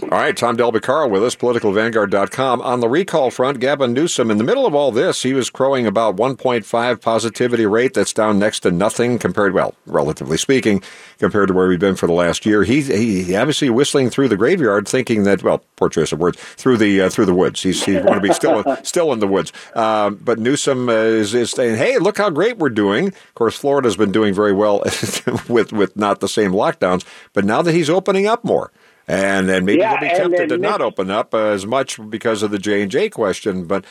All 0.02 0.08
right, 0.08 0.36
Tom 0.36 0.56
Del 0.56 0.72
Beccaro 0.72 1.08
with 1.08 1.22
us, 1.22 1.36
politicalvanguard.com. 1.36 2.60
On 2.62 2.80
the 2.80 2.88
recall 2.88 3.30
front, 3.30 3.60
Gavin 3.60 3.92
Newsom, 3.92 4.32
in 4.32 4.38
the 4.38 4.44
middle 4.44 4.66
of 4.66 4.74
all 4.74 4.90
this, 4.90 5.22
he 5.22 5.32
was 5.32 5.48
crowing 5.48 5.86
about 5.86 6.16
1.5 6.16 7.00
positivity 7.00 7.66
rate. 7.66 7.94
That's 7.94 8.12
down 8.12 8.38
next 8.38 8.60
to 8.60 8.72
nothing 8.72 9.20
compared, 9.20 9.54
well, 9.54 9.76
relatively 9.86 10.38
speaking, 10.38 10.82
compared 11.18 11.48
to 11.48 11.54
where 11.54 11.68
we've 11.68 11.78
been 11.78 11.94
for 11.94 12.08
the 12.08 12.14
last 12.14 12.44
year. 12.44 12.64
He, 12.64 12.82
he 12.82 13.36
obviously 13.36 13.70
whistling 13.70 14.10
through 14.10 14.28
the 14.28 14.36
graveyard, 14.36 14.88
thinking 14.88 15.22
that, 15.22 15.44
well, 15.44 15.62
poor 15.76 15.88
choice 15.88 16.10
of 16.10 16.18
words, 16.18 16.36
through 16.40 16.78
the 16.78 17.02
uh, 17.02 17.08
through 17.08 17.26
the 17.26 17.34
woods. 17.34 17.62
He's 17.62 17.84
he 17.84 17.94
want 17.94 18.14
to 18.14 18.20
be 18.20 18.32
still 18.32 18.64
still 18.82 19.12
in 19.12 19.20
the 19.20 19.28
woods. 19.28 19.52
Uh, 19.72 20.10
but 20.10 20.40
Newsom 20.40 20.88
uh, 20.88 20.92
is, 20.92 21.32
is 21.32 21.50
saying, 21.52 21.76
hey, 21.76 21.98
look 21.98 22.18
how 22.18 22.28
great 22.28 22.58
we're 22.58 22.70
doing. 22.70 23.08
Of 23.08 23.34
course, 23.34 23.56
Florida's 23.56 23.96
been 23.96 24.12
doing 24.12 24.34
very 24.34 24.52
well 24.52 24.78
with 25.48 25.72
with 25.72 25.96
not 25.96 26.18
the 26.18 26.28
same 26.28 26.50
lockdowns, 26.50 27.04
but 27.34 27.44
now 27.44 27.62
that 27.62 27.72
he's 27.72 27.88
opening 27.88 28.26
up 28.26 28.42
more 28.42 28.72
and 29.12 29.48
then 29.48 29.64
maybe 29.66 29.80
yeah, 29.80 30.00
they'll 30.00 30.10
be 30.10 30.16
tempted 30.16 30.48
to 30.48 30.58
not 30.58 30.80
open 30.80 31.10
up 31.10 31.34
as 31.34 31.66
much 31.66 31.98
because 32.08 32.42
of 32.42 32.50
the 32.50 32.58
J 32.58 32.82
and 32.82 32.90
J 32.90 33.10
question. 33.10 33.66
But 33.66 33.84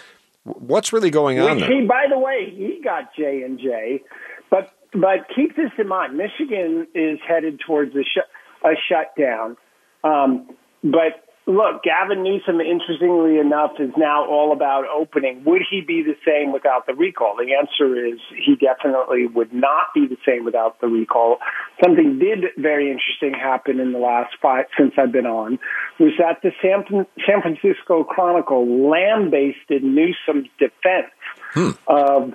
what's 0.43 0.91
really 0.91 1.11
going 1.11 1.39
on 1.39 1.59
there? 1.59 1.69
He, 1.69 1.85
by 1.85 2.05
the 2.09 2.17
way, 2.17 2.51
he 2.55 2.81
got 2.83 3.13
J 3.15 3.43
and 3.43 3.59
J, 3.59 4.01
but 4.49 4.73
but 4.93 5.27
keep 5.35 5.55
this 5.55 5.69
in 5.77 5.87
mind: 5.87 6.17
Michigan 6.17 6.87
is 6.95 7.19
headed 7.27 7.59
towards 7.65 7.95
a, 7.95 8.03
sh- 8.03 8.65
a 8.65 8.71
shutdown. 8.89 9.57
Um, 10.03 10.49
but 10.83 11.30
look, 11.45 11.83
Gavin 11.83 12.23
Newsom, 12.23 12.61
interestingly 12.61 13.39
enough, 13.39 13.71
is 13.79 13.91
now 13.97 14.25
all 14.25 14.51
about 14.51 14.85
opening. 14.87 15.43
Would 15.45 15.63
he 15.69 15.81
be 15.81 16.03
the 16.03 16.15
same 16.25 16.51
without 16.51 16.85
the 16.85 16.93
recall? 16.93 17.35
The 17.35 17.53
answer 17.55 18.05
is 18.05 18.19
he 18.29 18.55
definitely 18.55 19.27
would 19.27 19.53
not 19.53 19.93
be 19.93 20.07
the 20.07 20.17
same 20.25 20.45
without 20.45 20.79
the 20.81 20.87
recall. 20.87 21.37
Something 21.83 22.19
did 22.19 22.45
very 22.57 22.91
interesting 22.91 23.33
happen 23.33 23.79
in 23.79 23.91
the 23.91 23.99
last 23.99 24.35
five 24.41 24.65
since 24.77 24.93
I've 24.97 25.11
been 25.11 25.25
on 25.25 25.59
was 25.99 26.13
that 26.19 26.41
the 26.41 26.51
San, 26.61 27.05
San 27.25 27.41
Francisco 27.41 28.03
Chronicle 28.03 28.89
lambasted 28.89 29.83
Newsom's 29.83 30.47
defense 30.59 31.11
hmm. 31.53 31.71
of 31.87 32.33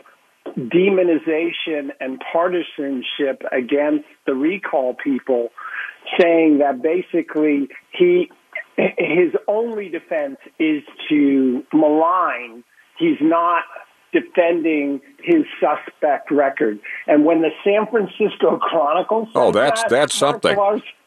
demonization 0.57 1.91
and 2.01 2.23
partisanship 2.33 3.43
against 3.53 4.07
the 4.27 4.35
recall 4.35 4.95
people 4.95 5.51
saying 6.21 6.59
that 6.59 6.81
basically 6.83 7.69
he 7.91 8.31
his 8.77 9.33
only 9.49 9.89
defense 9.89 10.37
is 10.59 10.83
to 11.09 11.65
malign. 11.73 12.65
He's 12.99 13.19
not 13.21 13.65
defending 14.13 15.01
his 15.23 15.45
suspect 15.61 16.31
record. 16.31 16.79
And 17.07 17.25
when 17.25 17.43
the 17.43 17.51
San 17.65 17.87
Francisco 17.91 18.59
Chronicle 18.59 19.29
oh, 19.35 19.53
that's 19.53 19.83
that, 19.83 19.91
that's 19.91 20.15
something. 20.15 20.57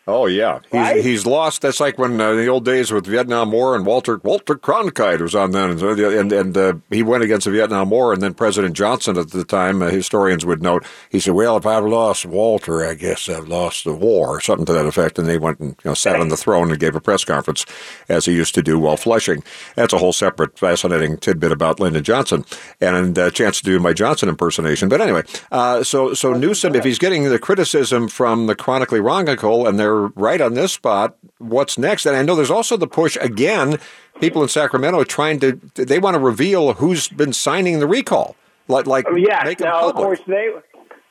Oh 0.10 0.25
yeah, 0.25 0.60
he's 0.63 0.74
right? 0.74 1.04
he's 1.04 1.25
lost. 1.25 1.62
That's 1.62 1.80
like 1.80 1.98
when 2.00 2.20
uh, 2.20 2.34
the 2.34 2.48
old 2.48 2.66
days 2.66 2.92
with 2.92 3.06
Vietnam 3.06 3.51
War 3.51 3.75
and 3.75 3.86
Walter 3.86 4.20
Walter 4.24 4.56
Cronkite 4.56 5.22
was 5.22 5.36
on 5.36 5.51
then, 5.51 5.72
and 5.72 6.34
and, 6.34 6.58
uh, 6.58 6.74
he 6.89 7.04
went 7.04 7.24
against 7.24 7.46
the 7.46 7.51
Vietnam 7.51 7.92
War, 7.92 8.12
and 8.12 8.22
then 8.22 8.34
President 8.34 8.75
Johnson 8.75 9.18
at 9.18 9.30
the 9.30 9.44
time, 9.44 9.82
uh, 9.82 9.89
historians 9.89 10.46
would 10.46 10.63
note, 10.63 10.84
he 11.10 11.20
said, 11.20 11.36
"Well, 11.36 11.58
if 11.58 11.66
I've 11.66 11.86
lost 11.86 12.25
Walter, 12.25 12.84
I 12.86 12.96
guess 12.96 13.30
I've 13.30 13.48
lost 13.48 13.84
the 13.84 13.94
war," 13.94 14.38
or 14.38 14.42
something 14.42 14.66
to 14.66 14.74
that 14.74 14.86
effect. 14.86 15.20
And 15.20 15.28
they 15.28 15.38
went 15.38 15.60
and 15.60 15.70
you 15.84 15.92
know 15.92 15.94
sat 15.94 16.20
on 16.20 16.30
the 16.30 16.38
throne 16.38 16.72
and 16.72 16.80
gave 16.80 16.96
a 16.96 17.01
press 17.01 17.24
conference, 17.24 17.66
as 18.08 18.25
he 18.25 18.34
used 18.34 18.56
to 18.56 18.63
do 18.63 18.80
while 18.80 18.98
flushing. 18.98 19.44
That's 19.75 19.94
a 19.94 20.00
whole 20.00 20.13
separate 20.13 20.58
fascinating 20.58 21.18
tidbit 21.18 21.51
about 21.51 21.80
Lyndon 21.80 22.04
Johnson 22.04 22.46
and 22.82 23.18
a 23.18 23.30
chance 23.32 23.60
to 23.60 23.66
do 23.66 23.80
my 23.80 23.94
Johnson 23.94 24.30
impersonation. 24.30 24.89
But 24.89 25.01
anyway, 25.01 25.24
uh, 25.51 25.84
so 25.84 26.13
so 26.13 26.34
Newsom, 26.34 26.75
if 26.75 26.84
he's 26.84 27.00
getting 27.00 27.25
the 27.25 27.39
criticism 27.39 28.08
from 28.08 28.48
the 28.48 28.56
chronically 28.56 29.00
wrongical, 29.00 29.68
and 29.68 29.80
right 30.08 30.41
on 30.41 30.53
this 30.53 30.74
spot. 30.74 31.18
What's 31.38 31.77
next? 31.77 32.06
And 32.06 32.15
I 32.15 32.24
know 32.24 32.36
there's 32.36 32.51
also 32.51 32.77
the 32.77 32.88
push 32.88 33.18
again. 33.22 33.79
People 34.20 34.44
in 34.44 34.50
Sacramento 34.50 35.00
are 35.00 35.06
trying 35.06 35.39
to. 35.41 35.53
They 35.75 36.00
want 36.00 36.15
to 36.15 36.20
reveal 36.20 36.74
who's 36.74 37.08
been 37.08 37.34
signing 37.34 37.79
the 37.79 37.88
recall. 37.88 38.36
Like, 38.68 38.86
like 38.88 39.06
oh, 39.10 39.15
yeah. 39.15 39.53
Now, 39.60 39.89
of 39.89 39.96
course, 39.96 40.20
they 40.27 40.50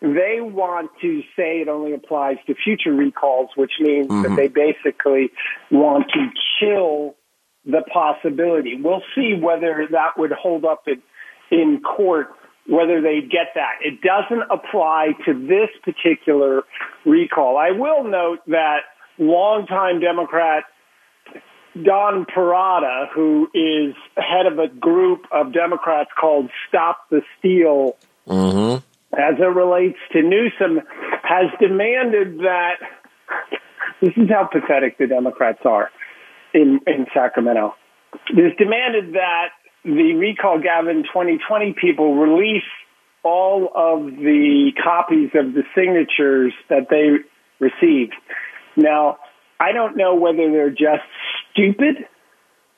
they 0.01 0.41
want 0.41 0.91
to 1.01 1.23
say 1.37 1.61
it 1.61 1.69
only 1.69 1.93
applies 1.93 2.37
to 2.47 2.55
future 2.55 2.93
recalls, 2.93 3.51
which 3.57 3.73
means 3.81 4.09
mm-hmm. 4.09 4.23
that 4.23 4.37
they 4.37 4.49
basically 4.49 5.31
want 5.71 6.07
to 6.15 6.29
kill 6.61 7.17
the 7.65 7.83
possibility. 7.93 8.81
We'll 8.81 9.03
see 9.15 9.35
whether 9.41 9.87
that 9.91 10.17
would 10.17 10.33
hold 10.33 10.65
up 10.65 10.85
in 10.87 11.03
in 11.51 11.81
court 11.81 12.29
whether 12.69 13.01
they 13.01 13.21
get 13.21 13.55
that. 13.55 13.79
It 13.83 14.01
doesn't 14.03 14.45
apply 14.51 15.13
to 15.25 15.33
this 15.33 15.71
particular 15.83 16.65
recall. 17.05 17.57
I 17.57 17.71
will 17.71 18.05
note 18.05 18.41
that 18.49 18.81
longtime 19.19 20.01
Democrat 20.01 20.65
Don 21.83 22.27
Perata, 22.27 23.07
who 23.15 23.49
is 23.55 23.95
head 24.17 24.47
of 24.47 24.59
a 24.59 24.69
group 24.69 25.27
of 25.33 25.53
Democrats 25.53 26.11
called 26.19 26.51
Stop 26.69 27.09
the 27.11 27.23
Steal, 27.39 27.97
mm-hmm. 28.27 28.85
as 29.15 29.35
it 29.39 29.43
relates 29.43 29.99
to 30.13 30.23
Newsom, 30.23 30.81
has 31.23 31.47
demanded 31.61 32.39
that 32.41 32.77
this 34.01 34.13
is 34.17 34.29
how 34.29 34.49
pathetic 34.51 34.99
the 34.99 35.07
Democrats 35.07 35.61
are 35.65 35.91
in, 36.53 36.81
in 36.87 37.07
Sacramento. 37.15 37.75
Has 38.29 38.53
demanded 38.59 39.15
that 39.15 39.49
the 39.85 40.15
Recall 40.15 40.61
Gavin 40.61 41.05
2020 41.05 41.75
people 41.81 42.17
release 42.17 42.65
all 43.23 43.71
of 43.75 44.07
the 44.17 44.73
copies 44.83 45.31
of 45.35 45.55
the 45.55 45.63
signatures 45.75 46.53
that 46.69 46.89
they 46.91 47.19
received. 47.59 48.15
Now, 48.77 49.19
I 49.61 49.73
don't 49.73 49.97
know 49.97 50.15
whether 50.15 50.51
they're 50.51 50.71
just 50.71 51.03
stupid 51.51 52.07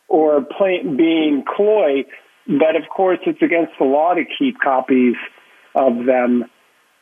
or 0.09 0.40
being 0.40 1.45
coy, 1.45 2.04
but 2.47 2.76
of 2.76 2.88
course 2.95 3.19
it's 3.26 3.42
against 3.42 3.73
the 3.78 3.85
law 3.85 4.14
to 4.14 4.25
keep 4.38 4.59
copies 4.59 5.14
of 5.75 6.04
them, 6.04 6.45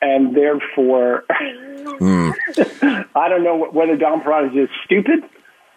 and 0.03 0.37
therefore, 0.37 1.25
mm. 1.31 2.35
I 3.15 3.29
don't 3.29 3.45
know 3.45 3.69
whether 3.73 3.97
Don 3.97 4.21
Perata 4.21 4.49
is 4.49 4.69
just 4.69 4.73
stupid 4.85 5.25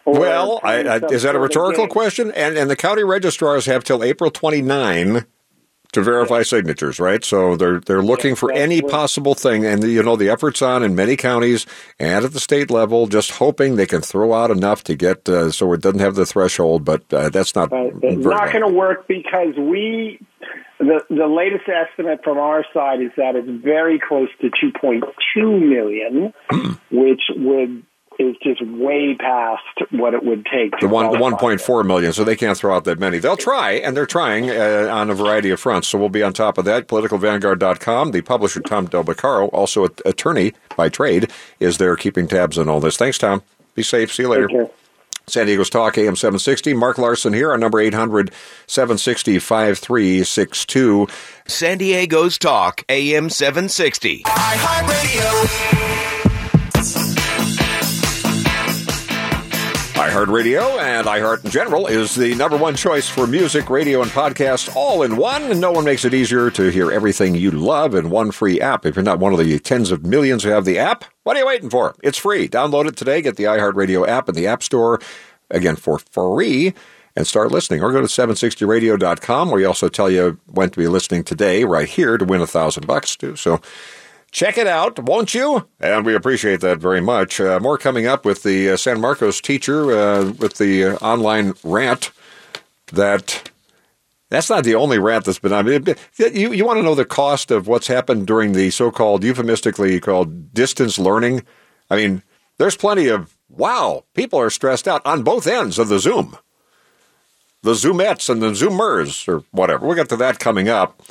well, 0.05 0.60
I, 0.63 0.84
I, 0.84 0.96
is 1.12 1.24
that 1.24 1.36
a 1.36 1.39
rhetorical 1.39 1.88
question? 1.88 2.31
And 2.31 2.58
and 2.58 2.70
the 2.70 2.75
county 2.75 3.03
registrars 3.03 3.65
have 3.65 3.84
till 3.84 4.03
April 4.03 4.31
29 4.31 5.25
to 5.93 6.01
verify 6.01 6.41
signatures, 6.41 7.00
right? 7.00 7.24
So 7.24 7.55
they're 7.55 7.79
they're 7.79 8.01
looking 8.01 8.36
for 8.36 8.51
any 8.51 8.81
possible 8.81 9.36
thing, 9.36 9.65
and 9.65 9.84
you 9.84 10.01
know 10.03 10.15
the 10.15 10.29
efforts 10.29 10.62
on 10.62 10.84
in 10.84 10.96
many 10.96 11.15
counties 11.15 11.65
and 12.00 12.25
at 12.25 12.34
the 12.34 12.39
state 12.39 12.72
level, 12.72 13.08
just 13.08 13.31
hoping 13.31 13.75
they 13.75 13.86
can 13.86 14.01
throw 14.01 14.34
out 14.34 14.51
enough 14.51 14.84
to 14.86 14.96
get 14.96 15.27
uh, 15.27 15.51
so 15.51 15.74
it 15.74 15.81
doesn't 15.81 16.00
have 16.00 16.15
the 16.15 16.25
threshold. 16.25 16.86
But 16.86 17.12
uh, 17.13 17.29
that's 17.29 17.55
not. 17.55 17.70
it's 17.72 18.25
not 18.25 18.51
going 18.51 18.67
to 18.67 18.74
work 18.74 19.08
because 19.08 19.55
we. 19.58 20.20
The, 20.79 21.00
the 21.12 21.27
latest 21.27 21.70
estimate 21.70 22.22
from 22.24 22.39
our 22.39 22.65
side 22.74 23.03
is 23.03 23.12
that 23.15 23.36
it's 23.36 23.48
very 23.63 24.00
close 24.00 24.29
to 24.41 24.50
2.2 24.50 25.70
million, 25.70 26.34
which 26.89 27.22
would 27.36 27.84
is 28.22 28.36
just 28.42 28.62
way 28.62 29.16
past 29.16 29.63
what 29.92 30.13
it 30.13 30.24
would 30.24 30.46
take. 30.46 30.80
the 30.80 30.88
one, 30.88 31.20
one 31.20 31.38
point 31.38 31.60
four 31.60 31.84
million. 31.84 32.13
So 32.13 32.24
they 32.24 32.36
can't 32.36 32.58
throw 32.58 32.75
out 32.75 32.86
that 32.86 33.00
many. 33.00 33.20
They'll 33.20 33.38
try, 33.38 33.72
and 33.72 33.96
they're 33.98 34.06
trying 34.06 34.50
uh, 34.50 34.90
on 34.92 35.10
a 35.10 35.16
variety 35.16 35.50
of 35.50 35.60
fronts. 35.60 35.88
So 35.88 35.98
we'll 35.98 36.10
be 36.10 36.24
on 36.24 36.34
top 36.34 36.58
of 36.58 36.66
that. 36.66 36.88
PoliticalVanguard.com. 36.88 38.12
The 38.12 38.22
publisher 38.22 38.62
Tom 38.62 38.86
Del 38.86 39.04
Beccaro, 39.04 39.50
also 39.54 39.86
an 39.86 39.92
attorney 40.06 40.54
by 40.78 40.90
trade, 40.90 41.32
is 41.60 41.78
there 41.78 41.96
keeping 41.96 42.28
tabs 42.28 42.58
on 42.58 42.70
all 42.70 42.80
this. 42.80 42.98
Thanks, 42.98 43.18
Tom. 43.18 43.42
Be 43.75 43.84
safe. 43.84 44.13
See 44.13 44.24
you 44.24 44.30
later. 44.30 44.70
San 45.28 45.46
Diego's 45.46 45.70
Talk, 45.70 45.98
AM 45.98 46.16
760. 46.16 46.74
Mark 46.74 46.98
Larson 46.98 47.32
here 47.32 47.54
on 47.54 47.60
number 47.60 47.80
800 47.80 48.32
760 48.68 49.40
5362. 49.40 51.08
San 51.48 51.78
Diego's 51.78 52.38
Talk, 52.38 52.84
AM 52.90 53.30
760. 53.30 54.24
iHeartRadio 54.24 55.81
and 60.01 61.05
iHeart 61.05 61.46
in 61.46 61.51
general 61.51 61.86
is 61.86 62.15
the 62.15 62.34
number 62.34 62.58
one 62.58 62.75
choice 62.75 63.08
for 63.08 63.27
music, 63.27 63.70
radio, 63.70 64.01
and 64.01 64.10
podcasts 64.10 64.75
all 64.75 65.03
in 65.03 65.15
one. 65.15 65.43
And 65.43 65.62
no 65.62 65.72
one 65.72 65.86
makes 65.86 66.05
it 66.05 66.13
easier 66.13 66.50
to 66.50 66.72
hear 66.72 66.91
everything 66.91 67.36
you 67.36 67.51
love 67.51 67.93
in 67.93 68.10
one 68.10 68.31
free 68.31 68.60
app. 68.60 68.84
If 68.86 68.96
you're 68.96 69.03
not 69.03 69.20
one 69.20 69.31
of 69.31 69.38
the 69.38 69.60
tens 69.60 69.91
of 69.91 70.03
millions 70.03 70.43
who 70.43 70.50
have 70.50 70.65
the 70.65 70.79
app, 70.79 71.05
what 71.24 71.38
are 71.38 71.41
you 71.41 71.46
waiting 71.46 71.70
for? 71.70 71.96
It's 72.03 72.17
free. 72.17 72.48
Download 72.48 72.88
it 72.88 72.98
today. 72.98 73.22
Get 73.22 73.36
the 73.36 73.43
iHeartRadio 73.43 74.08
app 74.08 74.27
in 74.27 74.34
the 74.34 74.48
App 74.48 74.63
Store, 74.63 75.00
again, 75.51 75.75
for 75.75 76.00
free 76.00 76.74
and 77.15 77.27
start 77.27 77.51
listening. 77.51 77.84
Or 77.84 77.91
go 77.91 78.01
to 78.01 78.08
760radio.com 78.08 79.50
where 79.50 79.58
we 79.58 79.65
also 79.65 79.88
tell 79.88 80.10
you 80.10 80.39
when 80.48 80.72
to 80.72 80.79
be 80.79 80.88
listening 80.88 81.24
today 81.24 81.63
right 81.63 81.88
here 81.88 82.17
to 82.17 82.25
win 82.25 82.41
a 82.41 82.48
thousand 82.48 82.88
bucks 82.88 83.15
too. 83.15 83.36
So 83.36 83.62
Check 84.32 84.58
it 84.58 84.68
out, 84.68 84.98
won't 84.98 85.34
you? 85.34 85.68
And 85.80 86.06
we 86.06 86.16
appreciate 86.16 86.62
that 86.62 86.80
very 86.80 87.02
much. 87.02 87.42
Uh, 87.42 87.60
more 87.60 87.78
coming 87.78 88.08
up 88.08 88.24
with 88.24 88.44
the 88.44 88.72
uh, 88.72 88.78
San 88.78 89.02
Marcos 89.02 89.42
teacher 89.42 89.92
uh, 89.92 90.32
with 90.32 90.58
the 90.58 90.86
uh, 90.86 90.96
online 90.96 91.54
rant 91.64 92.12
that. 92.94 93.50
That's 94.30 94.50
not 94.50 94.64
the 94.64 94.76
only 94.76 94.98
rant 94.98 95.26
that's 95.26 95.40
been 95.40 95.52
on. 95.52 95.68
You, 95.68 96.54
you 96.54 96.66
want 96.66 96.78
to 96.78 96.84
know 96.84 96.96
the 96.96 97.04
cost 97.04 97.52
of 97.52 97.68
what's 97.68 97.88
happened 97.88 98.28
during 98.28 98.54
the 98.54 98.70
so 98.70 98.90
called, 98.90 99.26
euphemistically 99.26 100.00
called 100.00 100.54
distance 100.54 100.98
learning? 100.98 101.44
I 101.90 101.98
mean, 101.98 102.24
there's 102.58 102.78
plenty 102.78 103.10
of, 103.10 103.36
wow, 103.50 104.06
people 104.14 104.40
are 104.40 104.50
stressed 104.50 104.88
out 104.88 105.06
on 105.06 105.24
both 105.24 105.48
ends 105.48 105.78
of 105.78 105.90
the 105.90 106.00
Zoom. 106.00 106.38
The 107.62 107.74
Zoomettes 107.74 108.30
and 108.30 108.42
the 108.42 108.52
Zoomers, 108.52 109.28
or 109.28 109.44
whatever. 109.52 109.86
We'll 109.86 109.98
get 109.98 110.08
to 110.08 110.16
that 110.16 110.40
coming 110.40 110.70
up 110.70 111.02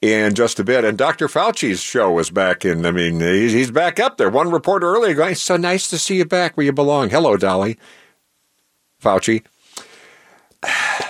in 0.00 0.34
just 0.34 0.60
a 0.60 0.64
bit. 0.64 0.84
And 0.84 0.96
Dr. 0.96 1.28
Fauci's 1.28 1.80
show 1.80 2.18
is 2.18 2.30
back 2.30 2.64
in. 2.64 2.86
I 2.86 2.90
mean, 2.90 3.20
he's, 3.20 3.70
back 3.70 3.98
up 3.98 4.16
there. 4.16 4.30
One 4.30 4.50
reporter 4.50 4.88
earlier 4.88 5.14
going, 5.14 5.34
so 5.34 5.56
nice 5.56 5.88
to 5.90 5.98
see 5.98 6.16
you 6.16 6.24
back 6.24 6.56
where 6.56 6.66
you 6.66 6.72
belong. 6.72 7.10
Hello, 7.10 7.36
Dolly. 7.36 7.78
Fauci. 9.02 9.44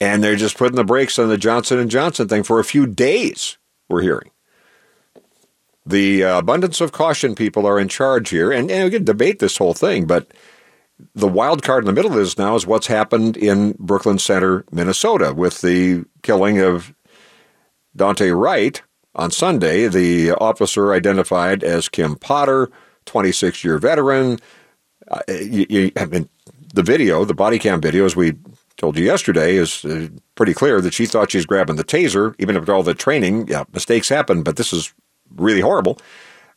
And 0.00 0.22
they're 0.22 0.36
just 0.36 0.56
putting 0.56 0.76
the 0.76 0.84
brakes 0.84 1.18
on 1.18 1.28
the 1.28 1.36
Johnson 1.36 1.88
Johnson 1.88 2.28
thing 2.28 2.44
for 2.44 2.60
a 2.60 2.64
few 2.64 2.86
days. 2.86 3.58
We're 3.88 4.02
hearing 4.02 4.30
the 5.88 6.22
uh, 6.22 6.38
abundance 6.38 6.80
of 6.80 6.92
caution 6.92 7.34
people 7.34 7.66
are 7.66 7.80
in 7.80 7.88
charge 7.88 8.28
here, 8.28 8.52
and, 8.52 8.70
and 8.70 8.84
we 8.84 8.90
can 8.90 9.04
debate 9.04 9.38
this 9.38 9.56
whole 9.56 9.74
thing, 9.74 10.06
but 10.06 10.32
the 11.14 11.28
wild 11.28 11.62
card 11.62 11.84
in 11.84 11.86
the 11.86 11.92
middle 11.92 12.10
of 12.10 12.16
this 12.18 12.36
now 12.36 12.54
is 12.56 12.66
what's 12.66 12.88
happened 12.88 13.36
in 13.36 13.74
Brooklyn 13.78 14.18
Center, 14.18 14.64
Minnesota, 14.70 15.32
with 15.32 15.60
the 15.62 16.04
killing 16.22 16.58
of 16.58 16.92
Daunte 17.96 18.38
Wright 18.38 18.80
on 19.14 19.30
Sunday, 19.30 19.88
the 19.88 20.32
officer 20.32 20.92
identified 20.92 21.64
as 21.64 21.88
Kim 21.88 22.16
Potter, 22.16 22.70
26 23.06 23.64
year 23.64 23.78
veteran. 23.78 24.38
Uh, 25.10 25.20
you, 25.28 25.66
you, 25.68 25.92
I 25.96 26.06
mean, 26.06 26.28
the 26.74 26.82
video, 26.82 27.24
the 27.24 27.34
body 27.34 27.58
cam 27.58 27.80
video, 27.80 28.04
as 28.04 28.14
we 28.14 28.34
told 28.76 28.98
you 28.98 29.04
yesterday, 29.04 29.56
is 29.56 29.84
uh, 29.84 30.08
pretty 30.34 30.54
clear 30.54 30.80
that 30.80 30.94
she 30.94 31.06
thought 31.06 31.32
she's 31.32 31.46
grabbing 31.46 31.76
the 31.76 31.84
taser, 31.84 32.34
even 32.38 32.56
after 32.56 32.72
all 32.72 32.82
the 32.82 32.94
training. 32.94 33.48
Yeah, 33.48 33.64
mistakes 33.72 34.08
happen, 34.08 34.42
but 34.42 34.56
this 34.56 34.72
is 34.72 34.92
really 35.34 35.60
horrible. 35.60 35.98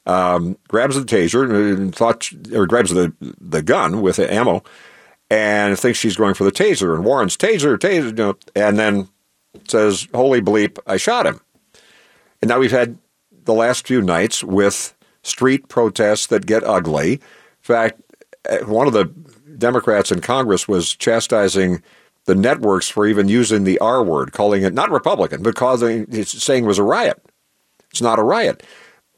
Um, 0.06 0.58
grabs 0.68 0.96
the 0.96 1.04
taser 1.04 1.50
and 1.78 1.96
thought, 1.96 2.30
or 2.54 2.66
grabs 2.66 2.92
the 2.92 3.14
the 3.20 3.62
gun 3.62 4.02
with 4.02 4.18
the 4.18 4.32
ammo, 4.32 4.64
and 5.30 5.78
thinks 5.78 6.00
she's 6.00 6.18
going 6.18 6.34
for 6.34 6.44
the 6.44 6.52
taser. 6.52 6.94
And 6.96 7.06
warns 7.06 7.38
taser, 7.38 7.78
taser, 7.78 8.06
you 8.06 8.12
know, 8.12 8.36
and 8.56 8.78
then 8.78 9.08
says, 9.68 10.08
"Holy 10.14 10.42
bleep! 10.42 10.78
I 10.88 10.98
shot 10.98 11.26
him." 11.26 11.42
And 12.42 12.50
now 12.50 12.60
we've 12.60 12.72
had 12.72 12.98
the 13.46 13.54
last 13.54 13.88
few 13.88 14.02
nights 14.02 14.44
with 14.44 14.96
street 15.24 15.68
protests 15.68 16.28
that 16.28 16.46
get 16.46 16.64
ugly. 16.64 17.14
In 17.14 17.20
fact, 17.62 18.02
uh, 18.50 18.60
one 18.60 18.88
of 18.88 18.94
the 18.94 19.06
Democrats 19.58 20.12
in 20.12 20.22
Congress 20.22 20.68
was 20.68 20.96
chastising 20.96 21.84
the 22.26 22.36
networks 22.36 22.88
for 22.90 23.06
even 23.06 23.28
using 23.28 23.64
the 23.64 23.80
R 23.80 24.04
word, 24.04 24.32
calling 24.32 24.64
it 24.64 24.74
not 24.74 24.92
Republican, 24.92 25.44
but 25.44 25.56
calling 25.56 26.08
it's 26.10 26.44
saying 26.44 26.64
it 26.64 26.68
was 26.68 26.80
a 26.80 26.84
riot. 26.84 27.24
It's 27.92 28.02
not 28.02 28.20
a 28.20 28.24
riot. 28.24 28.64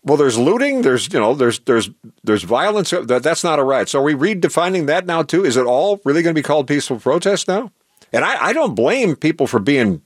Well, 0.03 0.17
there's 0.17 0.37
looting. 0.37 0.81
There's 0.81 1.11
you 1.13 1.19
know 1.19 1.33
there's 1.33 1.59
there's 1.59 1.89
there's 2.23 2.43
violence. 2.43 2.89
That 2.91 3.23
that's 3.23 3.43
not 3.43 3.59
a 3.59 3.63
riot. 3.63 3.89
So 3.89 3.99
are 3.99 4.03
we 4.03 4.15
redefining 4.15 4.87
that 4.87 5.05
now 5.05 5.23
too? 5.23 5.45
Is 5.45 5.55
it 5.55 5.65
all 5.65 6.01
really 6.03 6.21
going 6.21 6.35
to 6.35 6.39
be 6.39 6.43
called 6.43 6.67
peaceful 6.67 6.99
protest 6.99 7.47
now? 7.47 7.71
And 8.11 8.23
I, 8.23 8.47
I 8.47 8.53
don't 8.53 8.75
blame 8.75 9.15
people 9.15 9.47
for 9.47 9.59
being 9.59 10.01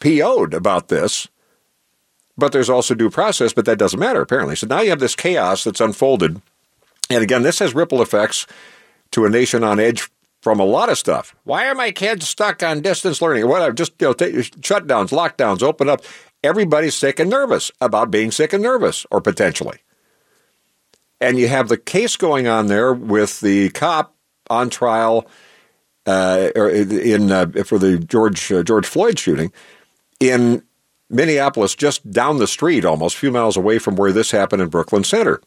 PO'd 0.00 0.54
about 0.54 0.88
this, 0.88 1.28
but 2.36 2.52
there's 2.52 2.70
also 2.70 2.94
due 2.94 3.10
process. 3.10 3.52
But 3.52 3.64
that 3.66 3.78
doesn't 3.78 3.98
matter 3.98 4.20
apparently. 4.20 4.56
So 4.56 4.66
now 4.66 4.80
you 4.80 4.90
have 4.90 5.00
this 5.00 5.16
chaos 5.16 5.64
that's 5.64 5.80
unfolded, 5.80 6.40
and 7.10 7.22
again, 7.22 7.42
this 7.42 7.58
has 7.58 7.74
ripple 7.74 8.02
effects 8.02 8.46
to 9.12 9.24
a 9.24 9.30
nation 9.30 9.64
on 9.64 9.80
edge 9.80 10.08
from 10.40 10.60
a 10.60 10.64
lot 10.64 10.88
of 10.88 10.98
stuff. 10.98 11.34
Why 11.44 11.68
are 11.68 11.74
my 11.74 11.90
kids 11.90 12.28
stuck 12.28 12.62
on 12.62 12.80
distance 12.80 13.20
learning? 13.20 13.48
Whatever, 13.48 13.72
just 13.72 13.92
you 14.00 14.08
know, 14.08 14.12
take, 14.12 14.34
shutdowns, 14.34 15.10
lockdowns, 15.10 15.62
open 15.62 15.88
up. 15.88 16.02
Everybody's 16.44 16.94
sick 16.94 17.18
and 17.18 17.28
nervous 17.28 17.72
about 17.80 18.10
being 18.10 18.30
sick 18.30 18.52
and 18.52 18.62
nervous, 18.62 19.04
or 19.10 19.20
potentially. 19.20 19.78
And 21.20 21.38
you 21.38 21.48
have 21.48 21.68
the 21.68 21.76
case 21.76 22.16
going 22.16 22.46
on 22.46 22.68
there 22.68 22.92
with 22.92 23.40
the 23.40 23.70
cop 23.70 24.14
on 24.48 24.70
trial 24.70 25.26
uh, 26.06 26.50
in 26.54 27.32
uh, 27.32 27.46
for 27.64 27.78
the 27.78 27.98
George 27.98 28.52
uh, 28.52 28.62
George 28.62 28.86
Floyd 28.86 29.18
shooting 29.18 29.52
in 30.20 30.62
Minneapolis, 31.10 31.74
just 31.74 32.10
down 32.10 32.38
the 32.38 32.46
street, 32.46 32.84
almost 32.84 33.16
a 33.16 33.18
few 33.18 33.30
miles 33.30 33.56
away 33.56 33.78
from 33.78 33.96
where 33.96 34.12
this 34.12 34.30
happened 34.30 34.60
in 34.62 34.68
Brooklyn 34.68 35.04
Center. 35.04 35.40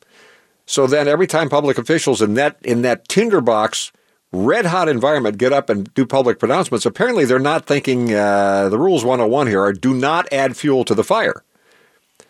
So 0.65 0.87
then, 0.87 1.07
every 1.07 1.27
time 1.27 1.49
public 1.49 1.77
officials 1.77 2.21
in 2.21 2.35
that 2.35 2.57
in 2.63 2.81
that 2.81 3.07
tinderbox 3.07 3.91
red 4.31 4.65
hot 4.65 4.87
environment 4.87 5.37
get 5.37 5.51
up 5.51 5.69
and 5.69 5.93
do 5.93 6.05
public 6.05 6.39
pronouncements, 6.39 6.85
apparently 6.85 7.25
they're 7.25 7.39
not 7.39 7.65
thinking 7.65 8.13
uh, 8.13 8.69
the 8.69 8.77
rules 8.79 9.03
101 9.03 9.47
here 9.47 9.61
are 9.61 9.73
do 9.73 9.93
not 9.93 10.31
add 10.31 10.55
fuel 10.55 10.85
to 10.85 10.95
the 10.95 11.03
fire. 11.03 11.43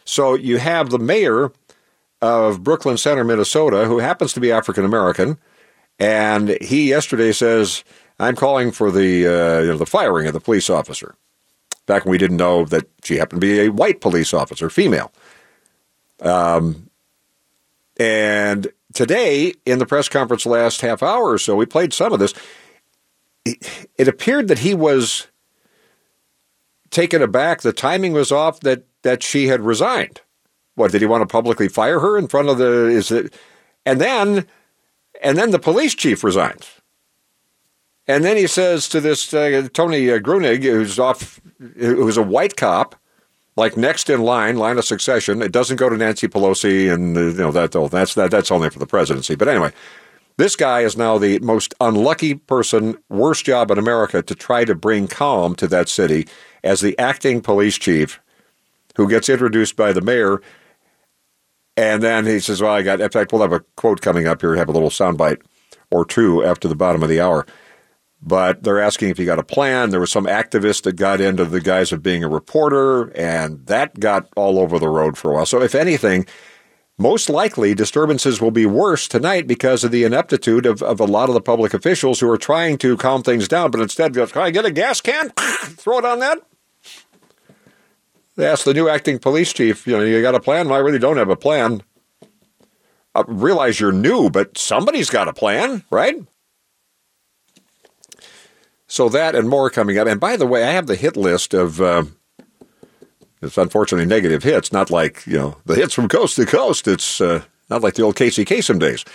So 0.03 0.33
you 0.33 0.57
have 0.57 0.89
the 0.89 1.00
mayor 1.00 1.51
of 2.21 2.63
Brooklyn 2.63 2.98
Center, 2.98 3.24
Minnesota, 3.24 3.86
who 3.86 4.00
happens 4.00 4.33
to 4.33 4.39
be 4.39 4.51
African 4.51 4.86
American, 4.86 5.38
and 6.00 6.57
he 6.62 6.89
yesterday 6.89 7.31
says, 7.31 7.83
"I'm 8.19 8.36
calling 8.36 8.71
for 8.71 8.91
the 8.91 9.27
uh, 9.27 9.62
you 9.62 9.67
know, 9.67 9.77
the 9.77 9.86
firing 9.86 10.27
of 10.27 10.33
the 10.33 10.41
police 10.41 10.69
officer." 10.69 11.15
Back 11.91 12.05
when 12.05 12.12
we 12.12 12.17
didn't 12.17 12.38
know 12.38 12.63
that 12.63 12.88
she 13.03 13.17
happened 13.17 13.41
to 13.41 13.45
be 13.45 13.60
a 13.60 13.67
white 13.67 14.00
police 14.00 14.33
officer, 14.33 14.69
female. 14.69 15.12
Um, 16.21 16.89
and 18.00 18.71
today, 18.93 19.55
in 19.65 19.79
the 19.79 19.86
press 19.86 20.07
conference 20.07 20.45
last 20.45 20.79
half 20.79 21.03
hour 21.03 21.31
or 21.31 21.38
so, 21.38 21.53
we 21.53 21.65
played 21.65 21.91
some 21.91 22.13
of 22.13 22.19
this. 22.19 22.33
It 23.43 24.08
appeared 24.08 24.47
that 24.47 24.60
he 24.60 24.73
was 24.73 25.27
taken 26.91 27.21
aback. 27.21 27.60
The 27.60 27.73
timing 27.73 28.13
was 28.13 28.32
off. 28.32 28.62
That 28.62 28.86
that 29.01 29.21
she 29.21 29.49
had 29.49 29.60
resigned. 29.60 30.21
What 30.75 30.93
did 30.93 31.01
he 31.01 31.08
want 31.08 31.23
to 31.23 31.25
publicly 31.25 31.67
fire 31.67 31.99
her 31.99 32.17
in 32.17 32.30
front 32.30 32.47
of 32.47 32.58
the? 32.58 32.88
Is 32.88 33.12
it? 33.12 33.34
And 33.86 33.99
then, 33.99 34.47
and 35.21 35.38
then 35.38 35.51
the 35.51 35.60
police 35.60 35.93
chief 35.93 36.23
resigns. 36.23 36.71
And 38.08 38.24
then 38.26 38.38
he 38.38 38.48
says 38.48 38.90
to 38.90 39.00
this 39.00 39.34
uh, 39.34 39.68
Tony 39.74 40.10
uh, 40.12 40.20
Gruening, 40.20 40.64
who's 40.64 41.00
off, 41.00 41.40
who's 41.78 42.18
a 42.18 42.24
white 42.24 42.58
cop, 42.58 42.96
like 43.56 43.78
next 43.78 44.10
in 44.10 44.22
line, 44.22 44.58
line 44.58 44.78
of 44.78 44.86
succession. 44.86 45.42
It 45.42 45.52
doesn't 45.52 45.78
go 45.78 45.90
to 45.90 45.98
Nancy 45.98 46.28
Pelosi, 46.28 46.92
and 46.92 47.16
uh, 47.16 47.22
you 47.22 47.34
know 47.34 47.52
that 47.52 47.76
oh, 47.76 47.88
that's 47.88 48.16
that 48.16 48.32
that's 48.32 48.52
only 48.52 48.70
for 48.70 48.80
the 48.80 48.88
presidency. 48.88 49.36
But 49.36 49.48
anyway, 49.48 49.72
this 50.38 50.56
guy 50.56 50.82
is 50.82 50.98
now 50.98 51.18
the 51.18 51.40
most 51.40 51.76
unlucky 51.80 52.36
person, 52.36 52.98
worst 53.10 53.46
job 53.46 53.70
in 53.70 53.78
America 53.78 54.24
to 54.24 54.36
try 54.36 54.66
to 54.66 54.74
bring 54.74 55.08
calm 55.08 55.56
to 55.56 55.68
that 55.68 55.88
city 55.88 56.28
as 56.64 56.82
the 56.82 56.98
acting 56.98 57.42
police 57.42 57.78
chief, 57.78 58.20
who 58.96 59.08
gets 59.08 59.30
introduced 59.30 59.76
by 59.76 59.94
the 59.94 60.02
mayor, 60.02 60.42
and 61.78 62.02
then 62.02 62.26
he 62.26 62.40
says, 62.40 62.64
"Well, 62.64 62.74
I 62.74 62.82
got." 62.82 63.00
In 63.00 63.10
fact, 63.12 63.32
we'll 63.32 63.44
have 63.44 63.54
a 63.54 63.64
quote 63.76 64.02
coming 64.02 64.28
up 64.28 64.42
here. 64.42 64.56
Have 64.56 64.70
a 64.70 64.74
little 64.74 64.90
soundbite 64.90 65.42
or 65.92 66.04
two 66.04 66.44
after 66.44 66.68
the 66.68 66.76
bottom 66.76 67.04
of 67.04 67.10
the 67.10 67.22
hour 67.22 67.46
but 68.21 68.63
they're 68.63 68.81
asking 68.81 69.10
if 69.10 69.19
you 69.19 69.25
got 69.25 69.39
a 69.39 69.43
plan. 69.43 69.89
There 69.89 69.99
was 69.99 70.12
some 70.12 70.25
activist 70.25 70.84
that 70.84 70.93
got 70.93 71.19
into 71.19 71.45
the 71.45 71.62
guise 71.62 71.91
of 71.91 72.03
being 72.03 72.23
a 72.23 72.29
reporter, 72.29 73.10
and 73.17 73.65
that 73.65 73.99
got 73.99 74.27
all 74.36 74.60
over 74.60 74.77
the 74.77 74.89
road 74.89 75.17
for 75.17 75.31
a 75.31 75.36
while. 75.36 75.45
So, 75.45 75.62
if 75.62 75.73
anything, 75.73 76.25
most 76.97 77.29
likely 77.29 77.73
disturbances 77.73 78.39
will 78.39 78.51
be 78.51 78.67
worse 78.67 79.07
tonight 79.07 79.47
because 79.47 79.84
of 79.84 79.91
the 79.91 80.03
ineptitude 80.03 80.67
of, 80.67 80.84
of 80.84 80.99
a 80.99 81.05
lot 81.05 81.29
of 81.29 81.34
the 81.34 81.41
public 81.41 81.73
officials 81.73 82.19
who 82.19 82.29
are 82.29 82.38
trying 82.38 82.77
to 82.79 82.95
calm 82.95 83.23
things 83.23 83.47
down, 83.47 83.71
but 83.71 83.81
instead 83.81 84.13
goes, 84.13 84.31
Can 84.31 84.43
I 84.43 84.51
get 84.51 84.65
a 84.65 84.71
gas 84.71 85.01
can? 85.01 85.29
Throw 85.38 85.97
it 85.97 86.05
on 86.05 86.19
that. 86.19 86.39
They 88.36 88.45
asked 88.45 88.65
the 88.65 88.73
new 88.73 88.88
acting 88.88 89.19
police 89.19 89.51
chief, 89.51 89.86
you 89.86 89.97
know, 89.97 90.03
you 90.03 90.21
got 90.21 90.36
a 90.36 90.39
plan? 90.39 90.69
Well, 90.69 90.77
I 90.77 90.81
really 90.81 90.99
don't 90.99 91.17
have 91.17 91.29
a 91.29 91.36
plan. 91.36 91.84
I 93.13 93.23
realize 93.27 93.79
you're 93.79 93.91
new, 93.91 94.29
but 94.29 94.57
somebody's 94.57 95.10
got 95.10 95.27
a 95.27 95.34
plan, 95.34 95.84
right? 95.89 96.15
So 98.91 99.08
that 99.08 99.36
and 99.36 99.47
more 99.47 99.69
coming 99.69 99.97
up. 99.97 100.06
And 100.06 100.19
by 100.19 100.36
the 100.36 100.45
way, 100.45 100.65
I 100.65 100.71
have 100.71 100.86
the 100.86 100.97
hit 100.97 101.15
list 101.15 101.54
of. 101.54 101.80
Uh, 101.80 102.04
it's 103.41 103.58
unfortunately 103.58 104.06
negative 104.06 104.43
hits, 104.43 104.73
not 104.73 104.91
like 104.91 105.25
you 105.25 105.38
know 105.38 105.58
the 105.65 105.75
hits 105.75 105.93
from 105.93 106.10
coast 106.10 106.36
to 106.36 106.45
coast. 106.45 106.89
It's 106.89 107.21
uh, 107.21 107.43
not 107.69 107.82
like 107.82 107.93
the 107.93 108.01
old 108.01 108.17
Casey 108.17 108.43
Kasem 108.43 108.80
days 108.80 109.06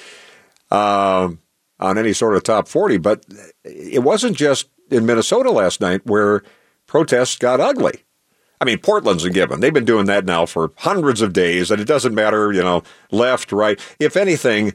uh, 0.70 1.28
on 1.78 1.98
any 1.98 2.14
sort 2.14 2.36
of 2.36 2.42
top 2.42 2.68
forty. 2.68 2.96
But 2.96 3.26
it 3.64 4.02
wasn't 4.02 4.38
just 4.38 4.70
in 4.90 5.04
Minnesota 5.04 5.50
last 5.50 5.82
night 5.82 6.06
where 6.06 6.42
protests 6.86 7.36
got 7.36 7.60
ugly. 7.60 8.02
I 8.58 8.64
mean, 8.64 8.78
Portland's 8.78 9.26
a 9.26 9.30
given. 9.30 9.60
They've 9.60 9.74
been 9.74 9.84
doing 9.84 10.06
that 10.06 10.24
now 10.24 10.46
for 10.46 10.72
hundreds 10.78 11.20
of 11.20 11.34
days, 11.34 11.70
and 11.70 11.82
it 11.82 11.86
doesn't 11.86 12.14
matter, 12.14 12.50
you 12.50 12.62
know, 12.62 12.82
left, 13.10 13.52
right. 13.52 13.78
If 14.00 14.16
anything, 14.16 14.72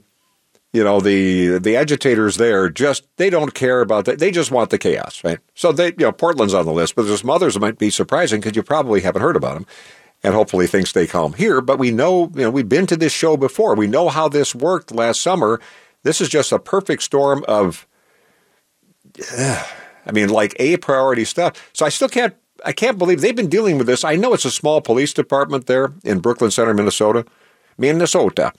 you 0.73 0.83
know 0.83 0.99
the 1.01 1.59
the 1.59 1.75
agitators 1.75 2.37
there 2.37 2.69
just 2.69 3.05
they 3.17 3.29
don't 3.29 3.53
care 3.53 3.81
about 3.81 4.05
that. 4.05 4.19
They 4.19 4.31
just 4.31 4.51
want 4.51 4.69
the 4.69 4.77
chaos 4.77 5.23
right? 5.23 5.39
So 5.53 5.71
they 5.71 5.87
you 5.87 5.95
know 5.99 6.11
portland's 6.11 6.53
on 6.53 6.65
the 6.65 6.73
list 6.73 6.95
but 6.95 7.03
there's 7.03 7.21
some 7.21 7.29
others 7.29 7.55
that 7.55 7.59
might 7.59 7.77
be 7.77 7.89
surprising 7.89 8.39
because 8.39 8.55
you 8.55 8.63
probably 8.63 9.01
haven't 9.01 9.21
heard 9.21 9.35
about 9.35 9.55
them 9.55 9.65
and 10.23 10.33
hopefully 10.33 10.67
things 10.67 10.89
stay 10.89 11.07
calm 11.07 11.33
here. 11.33 11.61
But 11.61 11.79
we 11.79 11.91
know 11.91 12.31
you 12.35 12.43
know 12.43 12.49
we've 12.49 12.69
been 12.69 12.87
to 12.87 12.97
this 12.97 13.11
show 13.11 13.35
before. 13.37 13.75
We 13.75 13.87
know 13.87 14.09
how 14.09 14.29
this 14.29 14.55
worked 14.55 14.91
last 14.91 15.21
summer. 15.21 15.59
This 16.03 16.21
is 16.21 16.29
just 16.29 16.51
a 16.51 16.59
perfect 16.59 17.03
storm 17.03 17.43
of 17.47 17.87
uh, 19.37 19.65
i 20.05 20.11
mean 20.11 20.29
like 20.29 20.55
a 20.59 20.77
priority 20.77 21.25
stuff. 21.25 21.69
So 21.73 21.85
i 21.85 21.89
still 21.89 22.09
can't 22.09 22.35
i 22.63 22.71
can't 22.71 22.97
believe 22.97 23.19
they've 23.19 23.35
been 23.35 23.49
dealing 23.49 23.77
with 23.77 23.87
this. 23.87 24.05
I 24.05 24.15
know 24.15 24.33
it's 24.33 24.45
a 24.45 24.51
small 24.51 24.79
police 24.79 25.11
department 25.11 25.65
there 25.65 25.91
in 26.05 26.19
brooklyn 26.19 26.51
center 26.51 26.73
minnesota 26.73 27.25
minnesota. 27.77 28.53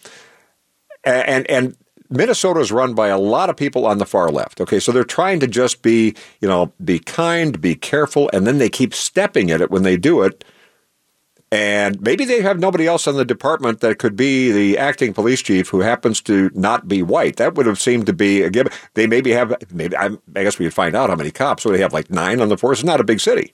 And 1.04 1.50
and 1.50 1.76
Minnesota 2.12 2.60
is 2.60 2.70
run 2.70 2.94
by 2.94 3.08
a 3.08 3.18
lot 3.18 3.50
of 3.50 3.56
people 3.56 3.86
on 3.86 3.98
the 3.98 4.06
far 4.06 4.30
left. 4.30 4.60
Okay, 4.60 4.78
so 4.78 4.92
they're 4.92 5.04
trying 5.04 5.40
to 5.40 5.46
just 5.46 5.82
be, 5.82 6.14
you 6.40 6.48
know, 6.48 6.72
be 6.84 6.98
kind, 6.98 7.60
be 7.60 7.74
careful, 7.74 8.30
and 8.32 8.46
then 8.46 8.58
they 8.58 8.68
keep 8.68 8.94
stepping 8.94 9.50
at 9.50 9.60
it 9.60 9.70
when 9.70 9.82
they 9.82 9.96
do 9.96 10.22
it. 10.22 10.44
And 11.52 12.00
maybe 12.00 12.24
they 12.24 12.40
have 12.40 12.58
nobody 12.58 12.86
else 12.86 13.06
in 13.06 13.16
the 13.16 13.26
department 13.26 13.80
that 13.80 13.98
could 13.98 14.16
be 14.16 14.50
the 14.50 14.78
acting 14.78 15.12
police 15.12 15.42
chief 15.42 15.68
who 15.68 15.80
happens 15.80 16.22
to 16.22 16.50
not 16.54 16.88
be 16.88 17.02
white. 17.02 17.36
That 17.36 17.56
would 17.56 17.66
have 17.66 17.78
seemed 17.78 18.06
to 18.06 18.14
be 18.14 18.40
a 18.40 18.48
given. 18.48 18.72
They 18.94 19.06
maybe 19.06 19.32
have, 19.32 19.54
maybe 19.70 19.94
I, 19.94 20.16
guess 20.32 20.58
we 20.58 20.64
would 20.64 20.72
find 20.72 20.96
out 20.96 21.10
how 21.10 21.16
many 21.16 21.30
cops. 21.30 21.62
So 21.62 21.68
they 21.68 21.80
have 21.80 21.92
like 21.92 22.10
nine 22.10 22.40
on 22.40 22.48
the 22.48 22.56
force. 22.56 22.78
It's 22.78 22.86
not 22.86 23.00
a 23.00 23.04
big 23.04 23.20
city. 23.20 23.52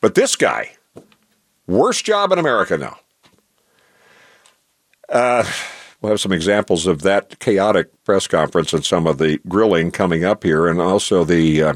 But 0.00 0.14
this 0.14 0.34
guy, 0.34 0.76
worst 1.66 2.06
job 2.06 2.32
in 2.32 2.38
America 2.38 2.78
now. 2.78 2.98
Uh, 5.10 5.44
We'll 6.00 6.12
have 6.12 6.20
some 6.20 6.32
examples 6.32 6.86
of 6.86 7.02
that 7.02 7.38
chaotic 7.38 7.88
press 8.04 8.26
conference 8.26 8.72
and 8.72 8.84
some 8.84 9.06
of 9.06 9.18
the 9.18 9.40
grilling 9.48 9.90
coming 9.90 10.24
up 10.24 10.44
here, 10.44 10.66
and 10.68 10.80
also 10.80 11.24
the 11.24 11.62
uh, 11.62 11.74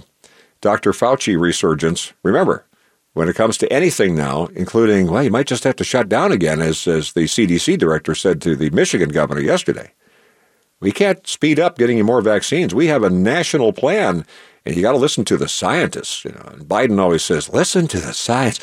Dr. 0.61 0.92
Fauci 0.92 1.40
resurgence. 1.40 2.12
Remember, 2.22 2.66
when 3.14 3.28
it 3.28 3.35
comes 3.35 3.56
to 3.59 3.72
anything 3.72 4.14
now, 4.14 4.46
including, 4.54 5.11
well, 5.11 5.22
you 5.22 5.30
might 5.30 5.46
just 5.46 5.64
have 5.64 5.76
to 5.76 5.85
shut 5.85 6.09
down 6.09 6.33
again, 6.33 6.61
as, 6.61 6.87
as 6.87 7.12
the 7.12 7.24
CDC 7.24 7.78
director 7.78 8.14
said 8.14 8.40
to 8.42 8.54
the 8.54 8.70
Michigan 8.70 9.09
governor 9.09 9.40
yesterday. 9.40 9.92
We 10.80 10.92
can't 10.92 11.26
speed 11.26 11.61
up 11.61 11.76
getting 11.76 11.98
you 11.98 12.04
more 12.04 12.22
vaccines. 12.22 12.74
We 12.74 12.87
have 12.87 13.02
a 13.02 13.11
national 13.11 13.72
plan, 13.74 14.24
and 14.64 14.74
you 14.74 14.83
got 14.83 14.92
to 14.92 14.98
listen 14.98 15.24
to 15.26 15.37
the 15.37 15.48
scientists. 15.48 16.24
You 16.24 16.33
know, 16.33 16.50
and 16.52 16.62
Biden 16.62 16.98
always 16.98 17.22
says, 17.22 17.50
"Listen 17.50 17.87
to 17.88 18.00
the 18.00 18.14
science. 18.14 18.61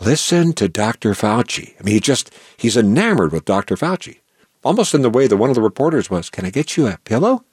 Listen 0.00 0.52
to 0.54 0.68
Dr. 0.68 1.12
Fauci." 1.12 1.74
I 1.78 1.84
mean, 1.84 1.94
he 1.94 2.00
just 2.00 2.34
he's 2.56 2.76
enamored 2.76 3.30
with 3.30 3.44
Dr. 3.44 3.76
Fauci, 3.76 4.18
almost 4.62 4.94
in 4.94 5.02
the 5.02 5.10
way 5.10 5.26
that 5.26 5.36
one 5.36 5.50
of 5.50 5.56
the 5.56 5.62
reporters 5.62 6.10
was, 6.10 6.30
"Can 6.30 6.44
I 6.44 6.50
get 6.50 6.76
you 6.76 6.86
a 6.86 6.98
pillow?" 7.04 7.44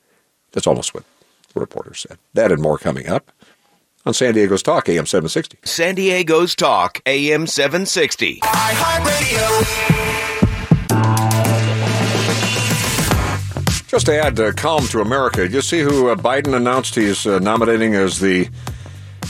That's 0.52 0.68
almost 0.68 0.94
what 0.94 1.04
the 1.54 1.60
reporter 1.60 1.94
said. 1.94 2.18
That 2.34 2.52
and 2.52 2.62
more 2.62 2.78
coming 2.78 3.08
up 3.08 3.32
on 4.06 4.14
San 4.14 4.34
Diego's 4.34 4.64
Talk, 4.64 4.88
AM 4.88 5.06
760. 5.06 5.60
San 5.64 5.96
Diego's 5.96 6.56
Talk, 6.56 7.02
AM 7.06 7.46
760. 7.48 8.40
Just 13.88 14.06
to 14.08 14.22
add 14.22 14.40
uh, 14.40 14.52
calm 14.54 14.86
to 14.88 15.02
America, 15.02 15.48
you 15.48 15.62
see 15.62 15.80
who 15.80 16.10
uh, 16.10 16.16
Biden 16.16 16.54
announced 16.56 16.96
he's 16.96 17.26
uh, 17.26 17.40
nominating 17.40 17.96
as 17.96 18.20
the 18.20 18.50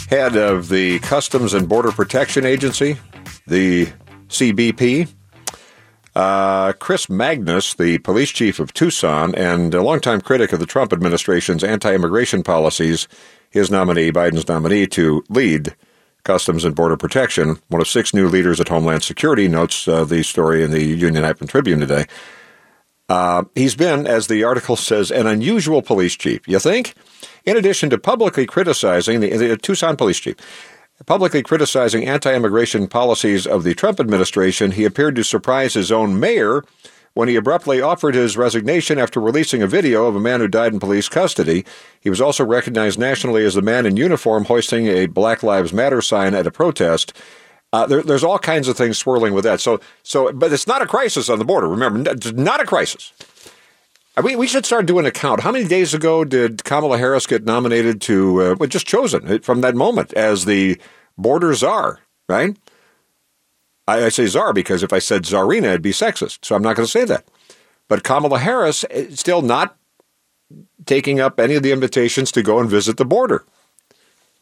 head 0.10 0.36
of 0.36 0.70
the 0.70 1.00
Customs 1.00 1.54
and 1.54 1.70
Border 1.70 1.92
Protection 1.92 2.46
Agency, 2.46 2.98
the 3.46 3.88
CBP? 4.30 5.08
Uh, 6.18 6.74
Chris 6.74 7.12
Magnus, 7.12 7.76
the 7.76 8.00
police 8.00 8.32
chief 8.32 8.60
of 8.60 8.74
Tucson 8.74 9.36
and 9.36 9.72
a 9.76 9.84
longtime 9.84 10.22
critic 10.22 10.52
of 10.52 10.60
the 10.60 10.66
Trump 10.66 10.92
administration's 10.92 11.64
anti 11.64 11.94
immigration 11.94 12.42
policies, 12.42 13.08
his 13.52 13.70
nominee, 13.70 14.12
Biden's 14.12 14.48
nominee, 14.48 14.88
to 14.88 15.24
lead 15.30 15.76
Customs 16.24 16.66
and 16.66 16.76
Border 16.76 16.98
Protection. 16.98 17.60
One 17.68 17.82
of 17.82 17.88
six 17.88 18.16
new 18.16 18.28
leaders 18.30 18.60
at 18.60 18.70
Homeland 18.70 19.04
Security 19.04 19.48
notes 19.48 19.88
uh, 19.88 20.06
the 20.06 20.24
story 20.24 20.64
in 20.64 20.72
the 20.72 20.84
Union 20.84 21.24
Heights 21.24 21.46
Tribune 21.46 21.82
today. 21.82 22.08
Uh, 23.08 23.44
he's 23.54 23.76
been, 23.76 24.08
as 24.08 24.26
the 24.26 24.44
article 24.44 24.76
says, 24.76 25.12
an 25.12 25.28
unusual 25.28 25.84
police 25.84 26.16
chief. 26.16 26.48
You 26.48 26.58
think? 26.58 26.96
In 27.46 27.58
addition 27.58 27.92
to 27.92 28.00
publicly 28.00 28.48
criticizing 28.48 29.20
the, 29.20 29.38
the 29.38 29.56
Tucson 29.56 29.96
police 29.96 30.18
chief, 30.18 30.36
publicly 31.08 31.42
criticizing 31.42 32.06
anti-immigration 32.06 32.88
policies 32.88 33.48
of 33.48 33.64
the 33.64 33.74
Trump 33.74 34.00
administration, 34.00 34.72
he 34.72 34.86
appeared 34.86 35.16
to 35.16 35.24
surprise 35.24 35.74
his 35.74 35.92
own 35.92 36.20
mayor 36.20 36.64
when 37.14 37.28
he 37.28 37.36
abruptly 37.36 37.82
offered 37.82 38.14
his 38.14 38.38
resignation 38.38 39.00
after 39.00 39.20
releasing 39.20 39.64
a 39.64 39.68
video 39.68 40.06
of 40.06 40.16
a 40.16 40.20
man 40.20 40.40
who 40.40 40.48
died 40.48 40.74
in 40.74 40.80
police 40.80 41.10
custody. 41.10 41.66
He 42.00 42.12
was 42.12 42.22
also 42.22 42.46
recognized 42.46 43.00
nationally 43.00 43.44
as 43.44 43.56
the 43.56 43.64
man 43.64 43.88
in 43.88 43.98
uniform 43.98 44.46
hoisting 44.46 44.86
a 44.86 45.08
Black 45.08 45.42
Lives 45.42 45.74
Matter 45.74 46.02
sign 46.02 46.36
at 46.36 46.46
a 46.46 46.52
protest. 46.52 47.14
Uh, 47.74 47.88
there, 47.88 48.04
there's 48.04 48.24
all 48.24 48.38
kinds 48.38 48.68
of 48.68 48.78
things 48.78 48.98
swirling 48.98 49.34
with 49.34 49.46
that. 49.46 49.60
So, 49.60 49.80
so, 50.04 50.32
but 50.32 50.54
it's 50.54 50.68
not 50.68 50.82
a 50.82 50.86
crisis 50.86 51.28
on 51.28 51.40
the 51.40 51.46
border. 51.46 51.68
Remember, 51.68 52.12
it's 52.12 52.34
not 52.34 52.62
a 52.62 52.66
crisis. 52.66 53.14
We, 54.22 54.36
we 54.36 54.48
should 54.48 54.66
start 54.66 54.86
doing 54.86 55.06
a 55.06 55.12
count. 55.12 55.42
How 55.42 55.52
many 55.52 55.68
days 55.68 55.94
ago 55.94 56.24
did 56.24 56.64
Kamala 56.64 56.98
Harris 56.98 57.28
get 57.28 57.46
nominated 57.46 58.02
to, 58.02 58.42
uh, 58.42 58.56
well, 58.60 58.70
just 58.70 58.88
chosen 58.88 59.40
from 59.40 59.62
that 59.62 59.76
moment 59.76 60.14
as 60.14 60.46
the 60.46 60.80
border 61.18 61.54
czar, 61.54 62.00
right? 62.30 62.56
I, 63.88 64.06
I 64.06 64.10
say 64.10 64.26
czar 64.26 64.54
because 64.54 64.84
if 64.84 64.92
I 64.92 65.00
said 65.00 65.24
czarina, 65.24 65.66
it'd 65.66 65.82
be 65.82 65.92
sexist. 65.92 66.46
So 66.46 66.56
I'm 66.56 66.62
not 66.62 66.76
going 66.76 66.86
to 66.86 66.92
say 66.92 67.06
that. 67.06 67.26
But 67.88 68.04
Kamala 68.04 68.40
Harris 68.40 68.84
eh, 68.90 69.08
still 69.12 69.42
not 69.42 69.78
taking 70.86 71.20
up 71.20 71.40
any 71.40 71.56
of 71.56 71.64
the 71.64 71.72
invitations 71.72 72.32
to 72.34 72.44
go 72.44 72.60
and 72.60 72.70
visit 72.70 72.98
the 72.98 73.06
border. 73.06 73.46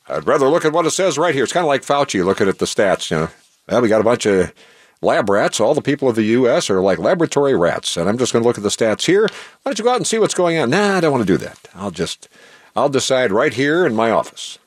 I'd 0.08 0.28
rather 0.28 0.48
look 0.48 0.66
at 0.66 0.74
what 0.74 0.86
it 0.86 0.92
says 0.92 1.18
right 1.18 1.34
here. 1.34 1.44
It's 1.44 1.54
kind 1.54 1.64
of 1.64 1.68
like 1.68 1.82
Fauci 1.82 2.24
looking 2.24 2.48
at 2.48 2.60
the 2.60 2.66
stats. 2.66 3.10
You 3.10 3.18
know, 3.18 3.30
well, 3.68 3.82
we 3.82 3.90
got 3.90 4.02
a 4.02 4.04
bunch 4.04 4.26
of 4.28 4.54
lab 5.02 5.30
rats. 5.30 5.60
All 5.60 5.74
the 5.74 5.82
people 5.82 6.08
of 6.08 6.16
the 6.16 6.24
U.S. 6.24 6.70
are 6.70 6.82
like 6.82 7.00
laboratory 7.00 7.56
rats, 7.56 7.98
and 7.98 8.08
I'm 8.08 8.18
just 8.18 8.32
going 8.32 8.44
to 8.44 8.48
look 8.48 8.58
at 8.58 8.64
the 8.64 8.70
stats 8.70 9.06
here. 9.06 9.24
Why 9.24 9.72
don't 9.72 9.80
you 9.80 9.84
go 9.84 9.92
out 9.92 9.98
and 9.98 10.08
see 10.08 10.20
what's 10.20 10.36
going 10.36 10.60
on? 10.60 10.70
Nah, 10.70 10.98
I 10.98 11.00
don't 11.02 11.12
want 11.12 11.26
to 11.26 11.34
do 11.34 11.38
that. 11.38 11.60
I'll 11.74 11.92
just, 11.92 12.30
I'll 12.76 12.90
decide 12.90 13.32
right 13.32 13.54
here 13.54 13.86
in 13.86 13.96
my 13.96 14.12
office. 14.12 14.60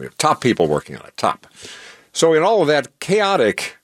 We 0.00 0.06
have 0.06 0.16
top 0.16 0.40
people 0.40 0.66
working 0.66 0.96
on 0.96 1.06
it. 1.06 1.16
Top. 1.16 1.46
So 2.12 2.32
in 2.32 2.42
all 2.42 2.62
of 2.62 2.68
that 2.68 2.98
chaotic 3.00 3.76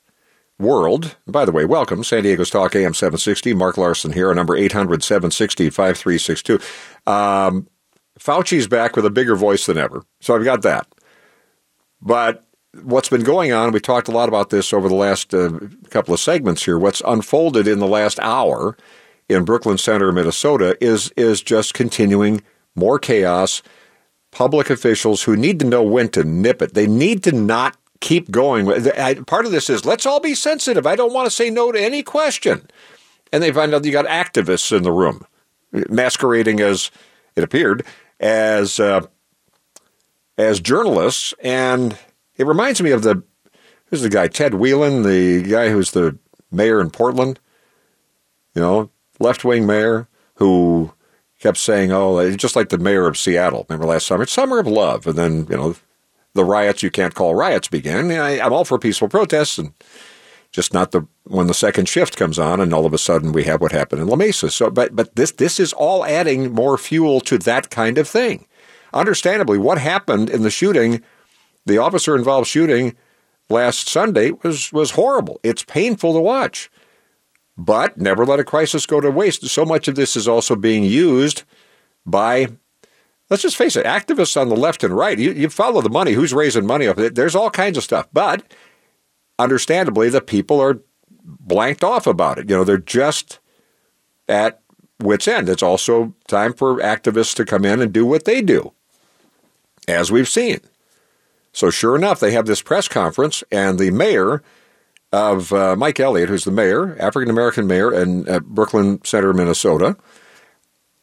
world, 0.59 1.17
by 1.27 1.45
the 1.45 1.53
way, 1.53 1.67
welcome 1.67 2.03
San 2.03 2.23
Diego's 2.23 2.49
Talk 2.49 2.75
AM 2.75 2.95
760. 2.95 3.53
Mark 3.53 3.77
Larson 3.77 4.13
here, 4.13 4.33
number 4.35 4.57
800 4.57 5.03
760 5.03 5.71
5362. 5.71 6.59
Um, 7.07 7.69
Fauci's 8.19 8.67
back 8.67 8.97
with 8.97 9.05
a 9.05 9.11
bigger 9.11 9.37
voice 9.37 9.67
than 9.67 9.77
ever. 9.77 10.03
So 10.21 10.35
I've 10.35 10.45
got 10.45 10.63
that. 10.63 10.89
But 12.01 12.47
what's 12.83 13.11
been 13.11 13.23
going 13.23 13.53
on, 13.53 13.73
we 13.73 13.81
talked 13.81 14.09
a 14.09 14.13
lot 14.13 14.29
about 14.29 14.49
this 14.49 14.73
over 14.73 14.89
the 14.89 14.95
last 14.95 15.35
uh, 15.35 15.59
couple 15.91 16.15
of 16.15 16.21
segments 16.21 16.65
here. 16.65 16.79
What's 16.79 17.03
unfolded 17.07 17.69
in 17.69 17.79
the 17.79 17.87
last 17.87 18.19
hour 18.21 18.75
in 19.29 19.45
Brooklyn 19.45 19.77
Center, 19.77 20.13
Minnesota, 20.13 20.79
is 20.81 21.11
is 21.17 21.43
just 21.43 21.75
continuing 21.75 22.43
more 22.75 22.99
chaos. 22.99 23.63
Public 24.37 24.69
officials 24.69 25.23
who 25.23 25.35
need 25.35 25.59
to 25.61 25.67
know 25.67 25.83
when 25.83 26.11
to 26.11 26.23
nip 26.23 26.61
it. 26.61 26.75
They 26.75 26.87
need 26.87 27.23
to 27.25 27.33
not 27.33 27.75
keep 28.01 28.31
going. 28.31 28.67
Part 29.25 29.47
of 29.47 29.51
this 29.51 29.71
is 29.71 29.87
let's 29.87 30.05
all 30.05 30.21
be 30.21 30.35
sensitive. 30.35 30.87
I 30.87 30.95
don't 30.95 31.15
want 31.15 31.25
to 31.25 31.31
say 31.31 31.49
no 31.49 31.73
to 31.73 31.81
any 31.81 32.03
question. 32.03 32.69
And 33.33 33.43
they 33.43 33.51
find 33.51 33.73
out 33.73 33.87
you 33.87 33.93
got 33.93 34.05
activists 34.05 34.77
in 34.77 34.83
the 34.83 34.93
room 34.93 35.25
masquerading 35.73 36.61
as 36.61 36.91
it 37.35 37.45
appeared 37.45 37.87
as 38.21 38.79
uh, 38.79 39.07
as 40.37 40.61
journalists, 40.61 41.33
and 41.43 41.99
it 42.37 42.47
reminds 42.47 42.83
me 42.83 42.91
of 42.91 43.03
the 43.03 43.23
who's 43.87 44.03
the 44.03 44.11
guy 44.11 44.29
Ted 44.29 44.55
Whelan, 44.55 45.03
the 45.03 45.43
guy 45.43 45.71
who's 45.71 45.93
the 45.93 46.19
mayor 46.51 46.81
in 46.81 46.91
Portland, 46.91 47.41
you 48.55 48.61
know, 48.61 48.91
left 49.19 49.45
wing 49.45 49.67
mayor 49.67 50.09
who 50.35 50.93
kept 51.47 51.59
saying, 51.59 51.93
"Oh, 51.93 52.35
just 52.35 52.57
like 52.57 52.71
the 52.71 52.79
mayor 52.79 53.07
of 53.07 53.17
Seattle." 53.17 53.67
Remember 53.69 53.87
last 53.87 54.07
summer? 54.07 54.25
It's 54.25 54.33
summer 54.33 54.59
of 54.59 54.67
love, 54.67 55.07
and 55.07 55.17
then 55.17 55.47
you 55.49 55.57
know 55.57 55.77
the 56.35 56.45
riots 56.45 56.83
you 56.83 56.91
can't 56.91 57.15
call 57.15 57.37
riots 57.37 57.69
began. 57.69 58.11
I, 58.11 58.41
I'm 58.41 58.53
all 58.53 58.65
for 58.65 58.81
peaceful 58.81 59.09
protests 59.09 59.57
and 59.57 59.73
just 60.51 60.75
not 60.75 60.91
the 60.91 61.07
when 61.23 61.47
the 61.47 61.55
second 61.55 61.89
shift 61.89 62.17
comes 62.17 62.39
on 62.39 62.61
and 62.61 62.75
all 62.75 62.85
of 62.85 62.93
a 62.93 62.99
sudden 62.99 63.31
we 63.31 63.45
have 63.45 63.61
what 63.61 63.71
happened 63.71 64.03
in 64.03 64.09
La 64.09 64.17
Mesa. 64.17 64.51
So, 64.51 64.71
but 64.71 64.97
but 64.97 65.15
this 65.15 65.31
this 65.31 65.61
is 65.61 65.73
all 65.73 66.05
adding 66.05 66.53
more 66.53 66.77
fuel 66.77 67.21
to 67.21 67.39
that 67.39 67.71
kind 67.71 67.97
of 67.97 68.09
thing. 68.09 68.47
Understandably, 68.93 69.59
what 69.59 69.79
happened 69.79 70.29
in 70.29 70.43
the 70.43 70.51
shooting, 70.51 71.01
the 71.65 71.79
officer 71.79 72.17
involved 72.17 72.49
shooting 72.49 72.97
last 73.49 73.89
Sunday 73.89 74.33
was 74.43 74.73
was 74.73 74.93
horrible. 74.93 75.39
It's 75.45 75.63
painful 75.63 76.13
to 76.15 76.21
watch. 76.21 76.71
But 77.59 77.97
never 77.99 78.27
let 78.27 78.41
a 78.41 78.45
crisis 78.45 78.85
go 78.87 79.01
to 79.01 79.11
waste. 79.11 79.47
So 79.47 79.65
much 79.65 79.89
of 79.89 79.95
this 79.95 80.15
is 80.17 80.29
also 80.29 80.57
being 80.57 80.85
used 80.85 81.43
by 82.05 82.49
let's 83.31 83.43
just 83.43 83.57
face 83.57 83.77
it, 83.77 83.87
activists 83.87 84.41
on 84.41 84.49
the 84.49 84.57
left 84.57 84.85
and 84.85 84.97
right. 84.97 85.19
You, 85.19 85.33
you 85.33 85.49
follow 85.49 85.81
the 85.81 85.91
money. 85.91 86.13
Who's 86.13 86.33
raising 86.33 86.67
money 86.67 86.87
it? 86.87 87.15
There's 87.15 87.35
all 87.35 87.51
kinds 87.51 87.77
of 87.77 87.85
stuff. 87.85 88.09
But 88.13 88.43
understandably, 89.39 90.09
the 90.09 90.21
people 90.21 90.61
are 90.61 90.81
blanked 91.25 91.83
off 91.83 92.07
about 92.07 92.39
it. 92.39 92.49
You 92.49 92.57
know, 92.57 92.65
they're 92.65 92.79
just 92.79 93.41
at 94.29 94.61
wits' 95.01 95.29
end. 95.29 95.49
It's 95.49 95.63
also 95.63 96.15
time 96.29 96.53
for 96.53 96.77
activists 96.77 97.35
to 97.37 97.45
come 97.45 97.65
in 97.65 97.81
and 97.81 97.93
do 97.93 98.07
what 98.07 98.25
they 98.25 98.43
do, 98.43 98.73
as 99.89 100.11
we've 100.13 100.29
seen. 100.29 100.61
So, 101.53 101.71
sure 101.71 101.97
enough, 101.97 102.21
they 102.21 102.33
have 102.33 102.47
this 102.47 102.63
press 102.63 102.87
conference, 102.87 103.43
and 103.51 103.79
the 103.79 103.91
mayor 103.91 104.43
of 105.13 105.53
uh, 105.53 105.77
Mike 105.77 106.01
Elliott, 106.01 106.29
who's 106.29 106.45
the 106.45 106.51
mayor, 106.51 106.97
African 107.01 107.31
American 107.31 107.67
mayor 107.67 107.93
in 107.93 108.29
uh, 108.29 108.41
Brooklyn 108.41 109.01
Center, 109.05 109.33
Minnesota, 109.33 109.97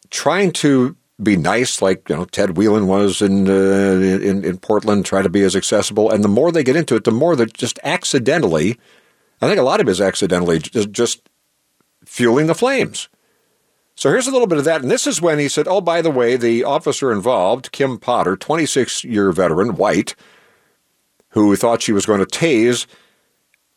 trying 0.10 0.52
to 0.54 0.96
be 1.22 1.38
nice, 1.38 1.82
like 1.82 2.10
you 2.10 2.16
know 2.16 2.26
Ted 2.26 2.58
Whelan 2.58 2.88
was 2.88 3.22
in, 3.22 3.48
uh, 3.48 3.52
in 3.52 4.44
in 4.44 4.58
Portland, 4.58 5.06
try 5.06 5.22
to 5.22 5.30
be 5.30 5.44
as 5.44 5.56
accessible. 5.56 6.12
And 6.12 6.24
the 6.24 6.30
more 6.30 6.52
they 6.52 6.64
get 6.64 6.76
into 6.76 6.96
it, 6.96 7.04
the 7.04 7.12
more 7.12 7.36
they're 7.36 7.46
just 7.46 7.80
accidentally. 7.84 8.78
I 9.42 9.48
think 9.48 9.60
a 9.60 9.64
lot 9.64 9.82
of 9.82 9.88
it 9.90 9.92
is 9.92 10.00
accidentally 10.00 10.60
just, 10.60 10.92
just 10.92 11.30
fueling 12.06 12.48
the 12.48 12.56
flames. 12.56 13.10
So 13.96 14.10
here's 14.10 14.28
a 14.28 14.32
little 14.32 14.48
bit 14.48 14.58
of 14.58 14.64
that. 14.64 14.82
And 14.82 14.90
this 14.90 15.06
is 15.06 15.22
when 15.22 15.38
he 15.38 15.48
said, 15.48 15.68
Oh, 15.68 15.82
by 15.82 16.02
the 16.02 16.12
way, 16.12 16.36
the 16.36 16.64
officer 16.64 17.12
involved, 17.12 17.72
Kim 17.72 17.98
Potter, 17.98 18.36
26 18.36 19.04
year 19.04 19.32
veteran, 19.32 19.76
white, 19.76 20.16
who 21.30 21.56
thought 21.56 21.82
she 21.82 21.92
was 21.92 22.06
going 22.06 22.20
to 22.20 22.26
tase 22.26 22.88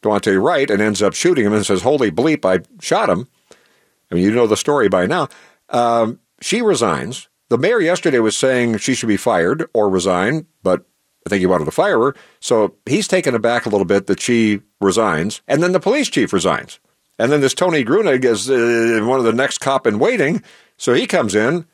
Daunte 0.03 0.41
Wright 0.43 0.71
and 0.71 0.81
ends 0.81 1.03
up 1.03 1.15
shooting 1.15 1.47
him 1.47 1.53
and 1.53 1.67
says, 1.67 1.83
Holy 1.83 2.11
bleep, 2.11 2.45
I 2.45 2.65
shot 2.81 3.09
him. 3.09 3.29
I 4.11 4.15
mean, 4.15 4.25
you 4.25 4.31
know 4.31 4.47
the 4.47 4.57
story 4.57 4.89
by 4.89 5.07
now. 5.07 5.29
Um, 5.71 6.21
she 6.41 6.63
resigns. 6.63 7.29
The 7.49 7.59
mayor 7.59 7.81
yesterday 7.81 8.19
was 8.19 8.37
saying 8.37 8.79
she 8.79 8.95
should 8.95 9.09
be 9.09 9.17
fired 9.17 9.67
or 9.73 9.89
resign, 9.89 10.47
but 10.63 10.85
I 11.27 11.29
think 11.31 11.41
he 11.41 11.47
wanted 11.47 11.65
to 11.65 11.71
fire 11.71 11.99
her. 11.99 12.15
So 12.41 12.77
he's 12.87 13.09
taken 13.09 13.35
aback 13.35 13.67
a 13.67 13.69
little 13.69 13.85
bit 13.85 14.07
that 14.07 14.21
she 14.21 14.61
resigns. 14.81 15.43
And 15.49 15.63
then 15.63 15.73
the 15.73 15.81
police 15.81 16.09
chief 16.09 16.33
resigns. 16.33 16.79
And 17.19 17.33
then 17.33 17.41
this 17.41 17.55
Tony 17.55 17.85
Gruenig 17.85 18.25
is 18.25 18.51
uh, 18.51 19.05
one 19.07 19.19
of 19.19 19.25
the 19.25 19.33
next 19.33 19.59
cop 19.59 19.87
in 19.87 19.99
waiting. 19.99 20.43
So 20.77 20.93
he 20.93 21.07
comes 21.07 21.35
in, 21.35 21.67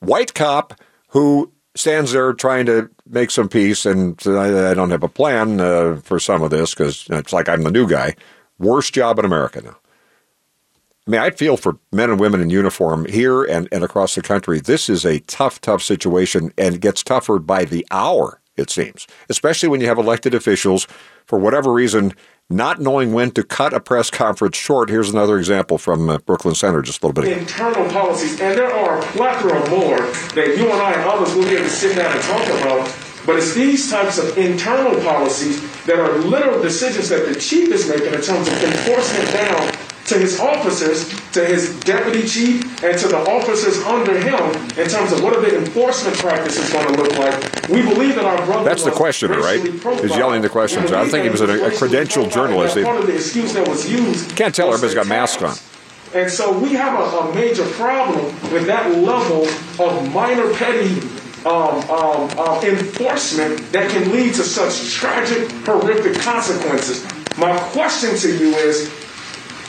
white 0.00 0.34
cop 0.34 0.74
who 1.08 1.52
stands 1.74 2.12
there 2.12 2.32
trying 2.32 2.66
to 2.66 2.90
make 3.08 3.30
some 3.30 3.48
peace. 3.48 3.86
And 3.86 4.20
I, 4.26 4.70
I 4.70 4.74
don't 4.74 4.90
have 4.90 5.02
a 5.02 5.08
plan 5.08 5.60
uh, 5.60 6.00
for 6.02 6.18
some 6.18 6.42
of 6.42 6.50
this 6.50 6.74
because 6.74 7.06
it's 7.10 7.32
like 7.32 7.48
I'm 7.48 7.62
the 7.62 7.70
new 7.70 7.88
guy. 7.88 8.14
Worst 8.58 8.92
job 8.94 9.18
in 9.18 9.24
America 9.24 9.62
now. 9.62 9.76
I 11.06 11.10
mean, 11.10 11.20
I 11.22 11.30
feel 11.30 11.56
for 11.56 11.78
men 11.90 12.10
and 12.10 12.20
women 12.20 12.42
in 12.42 12.50
uniform 12.50 13.06
here 13.06 13.42
and, 13.42 13.66
and 13.72 13.82
across 13.82 14.14
the 14.14 14.20
country. 14.20 14.60
This 14.60 14.90
is 14.90 15.06
a 15.06 15.20
tough, 15.20 15.58
tough 15.58 15.82
situation, 15.82 16.52
and 16.58 16.74
it 16.74 16.82
gets 16.82 17.02
tougher 17.02 17.38
by 17.38 17.64
the 17.64 17.86
hour, 17.90 18.42
it 18.58 18.68
seems, 18.68 19.06
especially 19.30 19.70
when 19.70 19.80
you 19.80 19.86
have 19.86 19.96
elected 19.96 20.34
officials, 20.34 20.86
for 21.24 21.38
whatever 21.38 21.72
reason, 21.72 22.12
not 22.50 22.80
knowing 22.80 23.12
when 23.12 23.30
to 23.32 23.42
cut 23.42 23.74
a 23.74 23.80
press 23.80 24.10
conference 24.10 24.56
short. 24.56 24.88
Here's 24.88 25.10
another 25.10 25.38
example 25.38 25.76
from 25.76 26.08
uh, 26.08 26.18
Brooklyn 26.18 26.54
Center 26.54 26.80
just 26.80 27.02
a 27.02 27.06
little 27.06 27.22
bit 27.22 27.30
ago. 27.30 27.40
Internal 27.40 27.90
policies, 27.90 28.40
and 28.40 28.56
there 28.56 28.72
are 28.72 28.98
a 28.98 29.02
plethora 29.02 29.68
more 29.68 29.98
that 29.98 30.54
you 30.56 30.70
and 30.70 30.82
I 30.82 30.92
and 30.92 31.02
others 31.02 31.34
will 31.34 31.44
be 31.44 31.54
able 31.54 31.64
to 31.64 31.70
sit 31.70 31.96
down 31.96 32.10
and 32.10 32.22
talk 32.22 32.46
about. 32.60 32.96
But 33.26 33.36
it's 33.36 33.52
these 33.52 33.90
types 33.90 34.16
of 34.16 34.38
internal 34.38 34.98
policies 35.02 35.60
that 35.84 35.98
are 35.98 36.18
literal 36.18 36.62
decisions 36.62 37.10
that 37.10 37.26
the 37.26 37.38
chief 37.38 37.70
is 37.70 37.86
making 37.86 38.14
in 38.14 38.22
terms 38.22 38.48
of 38.48 38.64
enforcement 38.64 39.30
down 39.32 39.87
to 40.08 40.18
his 40.18 40.40
officers, 40.40 41.08
to 41.32 41.44
his 41.44 41.78
deputy 41.80 42.26
chief, 42.26 42.82
and 42.82 42.98
to 42.98 43.08
the 43.08 43.18
officers 43.18 43.78
under 43.84 44.18
him 44.18 44.40
in 44.78 44.88
terms 44.88 45.12
of 45.12 45.22
what 45.22 45.36
are 45.36 45.40
the 45.40 45.58
enforcement 45.58 46.16
practices 46.16 46.72
going 46.72 46.86
to 46.94 47.02
look 47.02 47.18
like. 47.18 47.68
We 47.68 47.82
believe 47.82 48.14
that 48.14 48.24
our 48.24 48.44
brother. 48.46 48.64
That's 48.64 48.84
the 48.84 48.90
questioner, 48.90 49.38
right? 49.38 49.60
He's 49.62 50.16
yelling 50.16 50.42
the 50.42 50.48
questions. 50.48 50.92
I 50.92 51.08
think 51.08 51.24
he 51.24 51.30
was 51.30 51.40
a, 51.40 51.44
a 51.44 51.70
credentialed 51.70 52.32
journalist. 52.32 52.82
Part 52.82 53.00
of 53.00 53.06
the 53.06 53.14
excuse 53.14 53.52
that 53.54 53.68
was 53.68 53.90
used. 53.90 54.34
Can't 54.36 54.54
tell 54.54 54.68
everybody's 54.68 54.94
got 54.94 55.06
masks 55.06 55.42
on. 55.42 55.56
And 56.14 56.30
so 56.30 56.58
we 56.58 56.72
have 56.72 56.98
a, 56.98 57.18
a 57.18 57.34
major 57.34 57.66
problem 57.72 58.24
with 58.50 58.66
that 58.66 58.90
level 58.90 59.46
of 59.84 60.12
minor 60.12 60.52
petty 60.54 61.00
um, 61.44 61.78
um, 61.90 62.38
um, 62.38 62.64
enforcement 62.64 63.72
that 63.72 63.90
can 63.90 64.10
lead 64.10 64.34
to 64.34 64.42
such 64.42 64.92
tragic, 64.92 65.50
horrific 65.66 66.20
consequences. 66.20 67.06
My 67.36 67.56
question 67.72 68.16
to 68.16 68.36
you 68.36 68.54
is, 68.56 68.90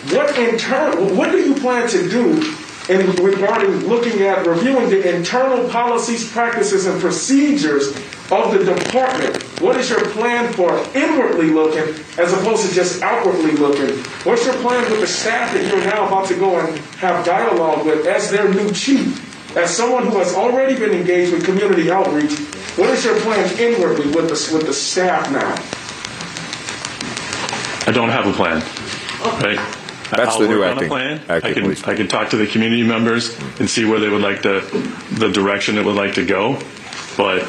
what 0.08 0.38
internal, 0.38 1.14
what 1.16 1.32
do 1.32 1.40
you 1.40 1.54
plan 1.56 1.88
to 1.90 2.10
do 2.10 2.56
in 2.88 3.12
regarding 3.18 3.70
looking 3.88 4.22
at 4.22 4.48
reviewing 4.48 4.90
the 4.90 5.16
internal 5.16 5.68
policies, 5.70 6.32
practices, 6.32 6.86
and 6.86 7.00
procedures 7.02 7.90
of 8.32 8.54
the 8.54 8.64
department? 8.64 9.44
What 9.60 9.76
is 9.76 9.90
your 9.90 10.04
plan 10.12 10.54
for 10.54 10.80
inwardly 10.96 11.50
looking 11.50 11.94
as 12.18 12.32
opposed 12.32 12.68
to 12.68 12.74
just 12.74 13.02
outwardly 13.04 13.52
looking? 13.52 13.98
What's 14.24 14.46
your 14.46 14.56
plan 14.56 14.90
with 14.90 15.02
the 15.02 15.08
staff 15.08 15.54
that 15.54 15.68
you're 15.68 15.84
now 15.84 16.08
about 16.08 16.28
to 16.30 16.36
go 16.36 16.60
and 16.60 16.78
have 16.96 17.26
dialogue 17.26 17.86
with 17.86 18.08
as 18.08 18.32
their 18.32 18.52
new 18.54 18.72
chief? 18.72 19.26
As 19.58 19.76
someone 19.76 20.06
who 20.06 20.18
has 20.20 20.34
already 20.34 20.80
been 20.80 20.92
engaged 20.92 21.34
with 21.34 21.44
community 21.44 21.92
outreach, 21.92 22.38
what 22.78 22.90
is 22.92 23.04
your 23.04 23.20
plan 23.20 23.52
inwardly 23.60 24.06
with 24.12 24.30
the, 24.30 24.56
with 24.56 24.66
the 24.66 24.74
staff 24.74 25.30
now? 25.32 25.56
I 27.86 27.92
don't 27.92 28.10
have 28.10 28.28
a 28.28 28.34
plan. 28.34 28.64
Right? 29.42 29.79
That's 30.12 30.36
I'll 30.36 30.40
the 30.40 30.48
new 30.48 30.60
work 30.60 30.72
acting- 30.72 30.92
on 30.92 31.02
a 31.02 31.18
plan. 31.18 31.22
acting 31.30 31.52
I 31.52 31.54
can 31.54 31.64
police. 31.64 31.84
I 31.86 31.96
can 31.96 32.08
talk 32.08 32.30
to 32.32 32.38
the 32.38 32.48
community 32.48 32.84
members 32.84 33.38
and 33.60 33.70
see 33.70 33.86
where 33.86 34.00
they 34.00 34.10
would 34.10 34.22
like 34.22 34.42
to, 34.44 34.62
the 35.14 35.30
direction 35.32 35.78
it 35.78 35.86
would 35.86 35.96
like 35.96 36.16
to 36.16 36.26
go. 36.26 36.58
But 37.18 37.46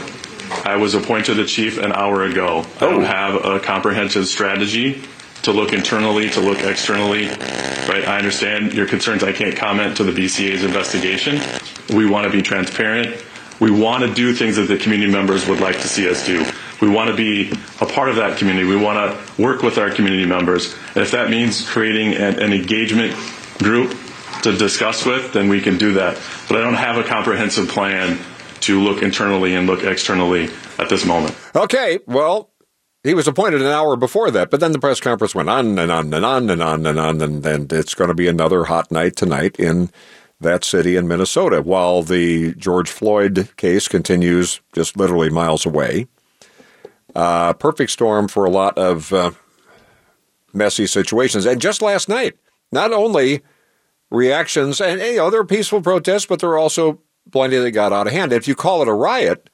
I 0.65 0.77
was 0.77 0.95
appointed 0.95 1.39
a 1.39 1.47
chief 1.47 1.79
an 1.79 1.93
hour 1.93 2.25
ago. 2.25 2.65
I 2.81 2.85
Oh. 2.85 2.91
don't 2.91 3.05
have 3.05 3.45
a 3.45 3.61
comprehensive 3.61 4.27
strategy 4.27 5.03
to 5.43 5.53
look 5.53 5.73
internally, 5.73 6.29
to 6.31 6.41
look 6.41 6.61
externally. 6.63 7.29
Right? 7.89 8.07
I 8.07 8.19
understand 8.19 8.75
your 8.75 8.87
concerns. 8.87 9.23
I 9.25 9.33
can't 9.33 9.57
comment 9.57 9.97
to 9.97 10.05
the 10.05 10.13
BCA's 10.13 10.63
investigation. 10.65 11.41
We 11.95 12.07
want 12.07 12.25
to 12.27 12.31
be 12.31 12.43
transparent. 12.43 13.17
We 13.59 13.71
want 13.71 14.05
to 14.05 14.13
do 14.13 14.33
things 14.35 14.57
that 14.57 14.69
the 14.69 14.77
community 14.77 15.11
members 15.11 15.47
would 15.47 15.61
like 15.61 15.81
to 15.81 15.89
see 15.89 16.09
us 16.09 16.27
do. 16.27 16.45
We 16.81 16.89
want 16.89 17.11
to 17.11 17.17
be 17.17 17.53
a 17.81 17.87
part 17.87 18.09
of 18.09 18.17
that 18.17 18.39
community. 18.39 18.67
We 18.67 18.77
want 18.77 18.99
to 18.99 19.43
work 19.43 19.63
with 19.63 19.79
our 19.79 19.91
community 19.91 20.27
members. 20.27 20.75
And 20.95 20.99
if 20.99 21.11
that 21.11 21.31
means 21.31 21.69
creating 21.69 22.15
an, 22.15 22.41
an 22.41 22.53
engagement 22.53 23.15
group 23.59 23.97
to 24.43 24.57
discuss 24.57 25.05
with, 25.05 25.33
then 25.33 25.49
we 25.49 25.61
can 25.61 25.77
do 25.77 25.95
that. 25.95 26.19
But 26.49 26.59
I 26.59 26.63
don't 26.63 26.75
have 26.75 26.97
a 26.97 27.05
comprehensive 27.05 27.69
plan 27.69 28.19
to 28.61 28.81
look 28.81 29.03
internally 29.03 29.55
and 29.55 29.67
look 29.67 29.83
externally 29.85 30.51
at 30.79 30.89
this 30.89 31.05
moment. 31.05 31.37
Okay, 31.55 31.99
well, 32.07 32.51
he 33.03 33.15
was 33.15 33.27
appointed 33.27 33.63
an 33.63 33.69
hour 33.69 33.97
before 33.97 34.31
that, 34.31 34.51
but 34.51 34.61
then 34.61 34.73
the 34.73 34.79
press 34.79 35.01
conference 35.01 35.35
went 35.35 35.49
on 35.49 35.79
and 35.79 35.91
on 35.91 36.13
and 36.13 36.25
on 36.25 36.51
and 36.51 36.63
on 36.63 36.87
and 36.87 36.99
on, 36.99 37.23
and, 37.23 37.45
and 37.47 37.73
it's 37.73 37.95
going 37.95 38.09
to 38.09 38.15
be 38.15 38.29
another 38.29 38.65
hot 38.65 38.91
night 38.91 39.17
tonight 39.17 39.59
in 39.59 39.91
that 40.41 40.65
city 40.65 40.97
in 40.97 41.09
Minnesota 41.09 41.63
while 41.63 42.03
the 42.03 42.55
George 42.55 42.91
Floyd 42.91 43.49
case 43.57 43.89
continues 43.89 44.61
just 44.73 44.97
literally 44.97 45.31
miles 45.31 45.67
away. 45.67 46.07
Uh, 47.15 47.53
perfect 47.55 47.91
storm 47.91 48.29
for 48.29 48.45
a 48.45 48.51
lot 48.51 48.79
of 48.79 49.13
uh, 49.13 49.31
messy 50.53 50.87
situations. 50.87 51.47
And 51.47 51.61
just 51.61 51.83
last 51.83 52.09
night, 52.09 52.37
not 52.73 52.93
only 52.93 53.43
reactions, 54.11 54.81
and 54.81 55.01
you 55.01 55.17
know, 55.17 55.31
there 55.31 55.41
are 55.41 55.45
peaceful 55.45 55.83
protests, 55.83 56.27
but 56.27 56.41
there 56.41 56.51
are 56.51 56.59
also 56.59 57.01
plenty 57.33 57.57
that 57.57 57.71
got 57.73 57.93
out 57.93 58.07
of 58.07 58.13
hand. 58.13 58.33
If 58.33 58.49
you 58.49 58.55
call 58.55 58.83
it 58.83 58.89
a 58.89 58.93
riot, 58.93 59.51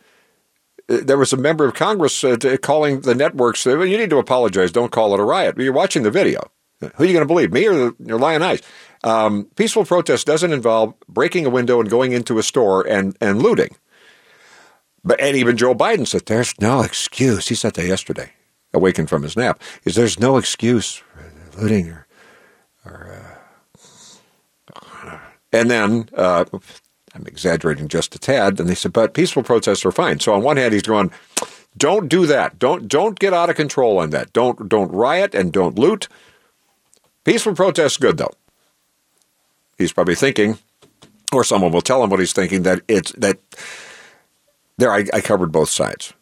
there 0.88 1.18
was 1.18 1.32
a 1.32 1.36
member 1.36 1.66
of 1.66 1.74
Congress 1.74 2.22
uh, 2.22 2.36
calling 2.62 3.00
the 3.00 3.14
networks, 3.14 3.66
uh, 3.66 3.80
you 3.80 3.98
need 3.98 4.10
to 4.10 4.18
apologize, 4.18 4.70
don't 4.70 4.92
call 4.92 5.14
it 5.14 5.20
a 5.20 5.24
riot. 5.24 5.58
You're 5.58 5.72
watching 5.72 6.02
the 6.02 6.10
video. 6.10 6.50
Who 6.80 7.04
are 7.04 7.06
you 7.06 7.12
going 7.12 7.24
to 7.24 7.26
believe, 7.26 7.52
me 7.52 7.66
or 7.66 7.94
your 7.98 8.18
lying 8.18 8.42
eyes? 8.42 8.60
Um, 9.02 9.48
peaceful 9.56 9.84
protest 9.84 10.26
doesn't 10.26 10.52
involve 10.52 10.94
breaking 11.08 11.46
a 11.46 11.50
window 11.50 11.80
and 11.80 11.88
going 11.88 12.12
into 12.12 12.38
a 12.38 12.42
store 12.42 12.86
and, 12.86 13.16
and 13.20 13.42
looting. 13.42 13.76
But 15.06 15.20
and 15.20 15.36
even 15.36 15.56
Joe 15.56 15.74
Biden 15.74 16.06
said 16.06 16.26
there's 16.26 16.60
no 16.60 16.82
excuse. 16.82 17.46
He 17.46 17.54
said 17.54 17.74
that 17.74 17.86
yesterday, 17.86 18.32
awakened 18.74 19.08
from 19.08 19.22
his 19.22 19.36
nap. 19.36 19.62
Is 19.84 19.94
there's 19.94 20.18
no 20.18 20.36
excuse 20.36 20.96
for 20.96 21.32
looting 21.62 21.88
or, 21.88 22.06
or 22.84 23.22
uh, 24.74 25.18
and 25.52 25.70
then 25.70 26.08
uh, 26.16 26.44
I'm 27.14 27.26
exaggerating 27.26 27.86
just 27.86 28.16
a 28.16 28.18
tad. 28.18 28.58
And 28.58 28.68
they 28.68 28.74
said, 28.74 28.92
but 28.92 29.14
peaceful 29.14 29.44
protests 29.44 29.86
are 29.86 29.92
fine. 29.92 30.18
So 30.18 30.34
on 30.34 30.42
one 30.42 30.56
hand, 30.56 30.74
he's 30.74 30.82
going, 30.82 31.12
don't 31.78 32.08
do 32.08 32.26
that. 32.26 32.58
Don't 32.58 32.88
don't 32.88 33.18
get 33.18 33.32
out 33.32 33.48
of 33.48 33.56
control 33.56 33.98
on 33.98 34.10
that. 34.10 34.32
Don't 34.32 34.68
don't 34.68 34.90
riot 34.90 35.34
and 35.36 35.52
don't 35.52 35.78
loot. 35.78 36.08
Peaceful 37.24 37.54
protests 37.54 37.96
good 37.96 38.18
though. 38.18 38.34
He's 39.78 39.92
probably 39.92 40.14
thinking, 40.16 40.58
or 41.32 41.44
someone 41.44 41.70
will 41.70 41.82
tell 41.82 42.02
him 42.02 42.10
what 42.10 42.18
he's 42.18 42.32
thinking 42.32 42.64
that 42.64 42.80
it's 42.88 43.12
that. 43.12 43.38
There, 44.78 44.92
I, 44.92 45.06
I 45.12 45.20
covered 45.20 45.52
both 45.52 45.70
sides. 45.70 46.12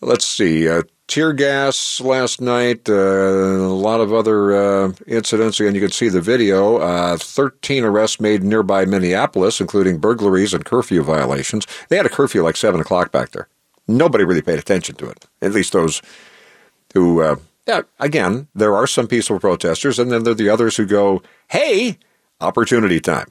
Let's 0.00 0.24
see. 0.24 0.66
Uh, 0.66 0.84
tear 1.06 1.34
gas 1.34 2.00
last 2.00 2.40
night. 2.40 2.88
Uh, 2.88 2.94
a 2.94 3.74
lot 3.74 4.00
of 4.00 4.14
other 4.14 4.54
uh, 4.54 4.92
incidents. 5.06 5.60
Again, 5.60 5.74
you 5.74 5.82
can 5.82 5.90
see 5.90 6.08
the 6.08 6.22
video. 6.22 6.78
Uh, 6.78 7.18
Thirteen 7.18 7.84
arrests 7.84 8.18
made 8.18 8.42
nearby 8.42 8.86
Minneapolis, 8.86 9.60
including 9.60 9.98
burglaries 9.98 10.54
and 10.54 10.64
curfew 10.64 11.02
violations. 11.02 11.66
They 11.90 11.98
had 11.98 12.06
a 12.06 12.10
curfew 12.10 12.42
like 12.42 12.56
seven 12.56 12.80
o'clock 12.80 13.12
back 13.12 13.32
there. 13.32 13.48
Nobody 13.86 14.24
really 14.24 14.40
paid 14.40 14.58
attention 14.58 14.94
to 14.96 15.10
it. 15.10 15.26
At 15.42 15.52
least 15.52 15.74
those 15.74 16.00
who. 16.94 17.20
Uh, 17.20 17.36
yeah, 17.66 17.82
again, 17.98 18.48
there 18.54 18.74
are 18.74 18.86
some 18.86 19.06
peaceful 19.06 19.38
protesters, 19.38 19.98
and 19.98 20.10
then 20.10 20.24
there 20.24 20.32
are 20.32 20.34
the 20.34 20.48
others 20.48 20.78
who 20.78 20.86
go, 20.86 21.22
"Hey, 21.48 21.98
opportunity 22.40 23.00
time." 23.00 23.26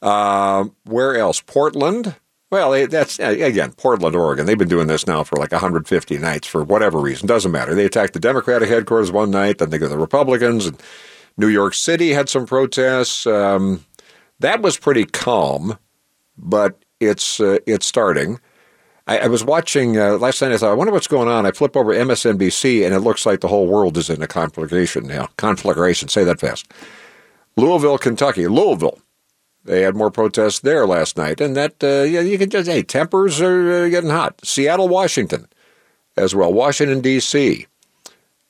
Uh, 0.00 0.66
where 0.84 1.14
else? 1.16 1.42
Portland. 1.42 2.16
Well, 2.54 2.86
that's 2.86 3.18
again 3.18 3.72
Portland, 3.72 4.14
Oregon. 4.14 4.46
They've 4.46 4.56
been 4.56 4.68
doing 4.68 4.86
this 4.86 5.08
now 5.08 5.24
for 5.24 5.34
like 5.34 5.50
150 5.50 6.18
nights 6.18 6.46
for 6.46 6.62
whatever 6.62 7.00
reason. 7.00 7.26
Doesn't 7.26 7.50
matter. 7.50 7.74
They 7.74 7.84
attacked 7.84 8.12
the 8.12 8.20
Democratic 8.20 8.68
headquarters 8.68 9.10
one 9.10 9.32
night, 9.32 9.58
then 9.58 9.70
they 9.70 9.78
go 9.78 9.86
to 9.86 9.88
the 9.88 9.98
Republicans. 9.98 10.66
And 10.66 10.80
New 11.36 11.48
York 11.48 11.74
City 11.74 12.10
had 12.12 12.28
some 12.28 12.46
protests. 12.46 13.26
Um, 13.26 13.84
that 14.38 14.62
was 14.62 14.78
pretty 14.78 15.04
calm, 15.04 15.80
but 16.38 16.80
it's 17.00 17.40
uh, 17.40 17.58
it's 17.66 17.86
starting. 17.86 18.38
I, 19.08 19.18
I 19.18 19.26
was 19.26 19.42
watching 19.42 19.98
uh, 19.98 20.12
last 20.18 20.40
night. 20.40 20.52
I 20.52 20.58
thought, 20.58 20.70
I 20.70 20.74
wonder 20.74 20.92
what's 20.92 21.08
going 21.08 21.26
on. 21.26 21.46
I 21.46 21.50
flip 21.50 21.76
over 21.76 21.92
MSNBC, 21.92 22.84
and 22.84 22.94
it 22.94 23.00
looks 23.00 23.26
like 23.26 23.40
the 23.40 23.48
whole 23.48 23.66
world 23.66 23.96
is 23.96 24.08
in 24.08 24.22
a 24.22 24.28
conflagration 24.28 25.08
now. 25.08 25.28
Conflagration. 25.38 26.08
Say 26.08 26.22
that 26.22 26.38
fast. 26.38 26.70
Louisville, 27.56 27.98
Kentucky. 27.98 28.46
Louisville. 28.46 29.00
They 29.64 29.82
had 29.82 29.96
more 29.96 30.10
protests 30.10 30.60
there 30.60 30.86
last 30.86 31.16
night, 31.16 31.40
and 31.40 31.56
that 31.56 31.82
uh, 31.82 32.02
yeah, 32.02 32.20
you 32.20 32.36
can 32.38 32.50
just 32.50 32.68
hey, 32.68 32.82
tempers 32.82 33.40
are 33.40 33.84
uh, 33.84 33.88
getting 33.88 34.10
hot. 34.10 34.40
Seattle, 34.44 34.88
Washington, 34.88 35.48
as 36.16 36.34
well. 36.34 36.52
Washington 36.52 37.00
D.C. 37.00 37.66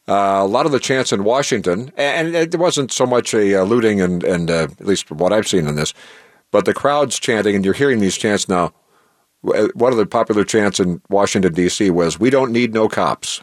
Uh, 0.09 0.13
a 0.43 0.47
lot 0.47 0.67
of 0.67 0.73
the 0.73 0.81
chants 0.81 1.13
in 1.13 1.25
Washington, 1.25 1.93
and 1.97 2.35
it 2.35 2.59
wasn't 2.59 2.93
so 2.93 3.07
much 3.07 3.33
a 3.33 3.61
uh, 3.61 3.65
looting, 3.65 4.01
and 4.01 4.25
and 4.25 4.51
uh, 4.51 4.65
at 4.65 4.87
least 4.87 5.11
what 5.11 5.33
I've 5.33 5.49
seen 5.49 5.67
in 5.67 5.77
this, 5.77 5.95
but 6.51 6.65
the 6.65 6.75
crowds 6.75 7.19
chanting, 7.21 7.55
and 7.55 7.65
you're 7.65 7.75
hearing 7.75 8.01
these 8.01 8.17
chants 8.19 8.49
now. 8.49 8.73
Uh, 9.47 9.69
One 9.75 9.93
of 9.93 9.99
the 9.99 10.07
popular 10.07 10.45
chants 10.45 10.81
in 10.81 11.01
Washington 11.09 11.55
D.C. 11.55 11.91
was 11.91 12.19
"We 12.19 12.31
don't 12.31 12.51
need 12.53 12.75
no 12.75 12.89
cops." 12.89 13.43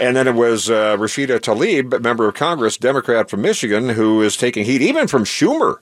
And 0.00 0.16
then 0.16 0.26
it 0.26 0.34
was 0.34 0.70
uh, 0.70 0.96
Rashida 0.96 1.38
Tlaib, 1.38 2.02
member 2.02 2.26
of 2.26 2.34
Congress, 2.34 2.76
Democrat 2.76 3.30
from 3.30 3.42
Michigan, 3.42 3.90
who 3.90 4.22
is 4.22 4.36
taking 4.36 4.64
heat 4.64 4.82
even 4.82 5.06
from 5.06 5.24
Schumer 5.24 5.78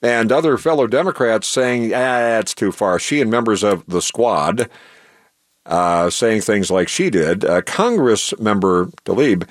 and 0.00 0.30
other 0.30 0.56
fellow 0.56 0.86
Democrats 0.86 1.48
saying, 1.48 1.92
ah, 1.92 1.96
that's 1.96 2.54
too 2.54 2.70
far. 2.70 2.98
She 2.98 3.20
and 3.20 3.30
members 3.30 3.64
of 3.64 3.84
the 3.86 4.00
squad 4.00 4.68
uh, 5.66 6.10
saying 6.10 6.42
things 6.42 6.70
like 6.70 6.88
she 6.88 7.10
did. 7.10 7.44
Uh, 7.44 7.62
Congress 7.62 8.38
member 8.38 8.86
Tlaib 9.04 9.46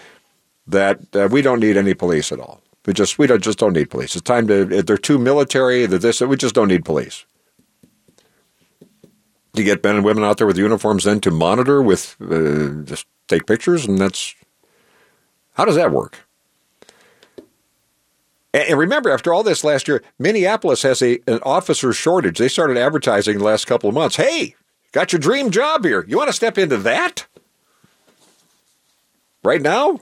that 0.67 0.99
uh, 1.15 1.27
we 1.31 1.41
don't 1.41 1.59
need 1.59 1.77
any 1.77 1.93
police 1.93 2.31
at 2.31 2.39
all. 2.39 2.61
We 2.85 2.93
just 2.93 3.19
we 3.19 3.27
don't 3.27 3.43
just 3.43 3.59
don't 3.59 3.73
need 3.73 3.89
police. 3.89 4.15
It's 4.15 4.23
time 4.23 4.47
to. 4.47 4.63
They're 4.63 4.97
too 4.97 5.17
military. 5.17 5.85
They're 5.85 5.99
this. 5.99 6.21
We 6.21 6.37
just 6.37 6.55
don't 6.55 6.69
need 6.69 6.85
police. 6.85 7.25
You 9.53 9.63
get 9.63 9.83
men 9.83 9.97
and 9.97 10.05
women 10.05 10.23
out 10.23 10.37
there 10.37 10.47
with 10.47 10.57
uniforms 10.57 11.03
then 11.03 11.19
to 11.21 11.31
monitor 11.31 11.81
with 11.81 12.15
uh, 12.21 12.83
just 12.83 13.05
take 13.27 13.45
pictures, 13.45 13.85
and 13.85 13.97
that's 13.97 14.35
how 15.53 15.65
does 15.65 15.75
that 15.75 15.91
work? 15.91 16.17
And 18.53 18.79
remember, 18.79 19.11
after 19.11 19.33
all 19.33 19.43
this 19.43 19.63
last 19.63 19.87
year, 19.87 20.01
Minneapolis 20.17 20.81
has 20.83 21.01
a 21.01 21.19
an 21.27 21.39
officer 21.43 21.93
shortage. 21.93 22.37
They 22.37 22.47
started 22.47 22.77
advertising 22.77 23.37
the 23.37 23.43
last 23.43 23.65
couple 23.65 23.87
of 23.87 23.93
months. 23.93 24.15
Hey, 24.15 24.55
got 24.93 25.11
your 25.11 25.19
dream 25.19 25.51
job 25.51 25.83
here. 25.83 26.05
You 26.07 26.17
want 26.17 26.29
to 26.29 26.33
step 26.33 26.57
into 26.57 26.77
that? 26.77 27.27
Right 29.43 29.61
now? 29.61 29.99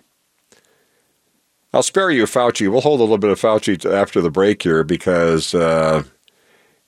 I'll 1.74 1.84
spare 1.84 2.10
you 2.10 2.24
Fauci. 2.24 2.72
We'll 2.72 2.80
hold 2.82 3.02
a 3.02 3.04
little 3.04 3.18
bit 3.18 3.32
of 3.32 3.42
Fauci 3.42 3.84
after 3.92 4.22
the 4.22 4.32
break 4.32 4.64
here 4.64 4.84
because, 4.86 5.54
uh, 5.54 6.04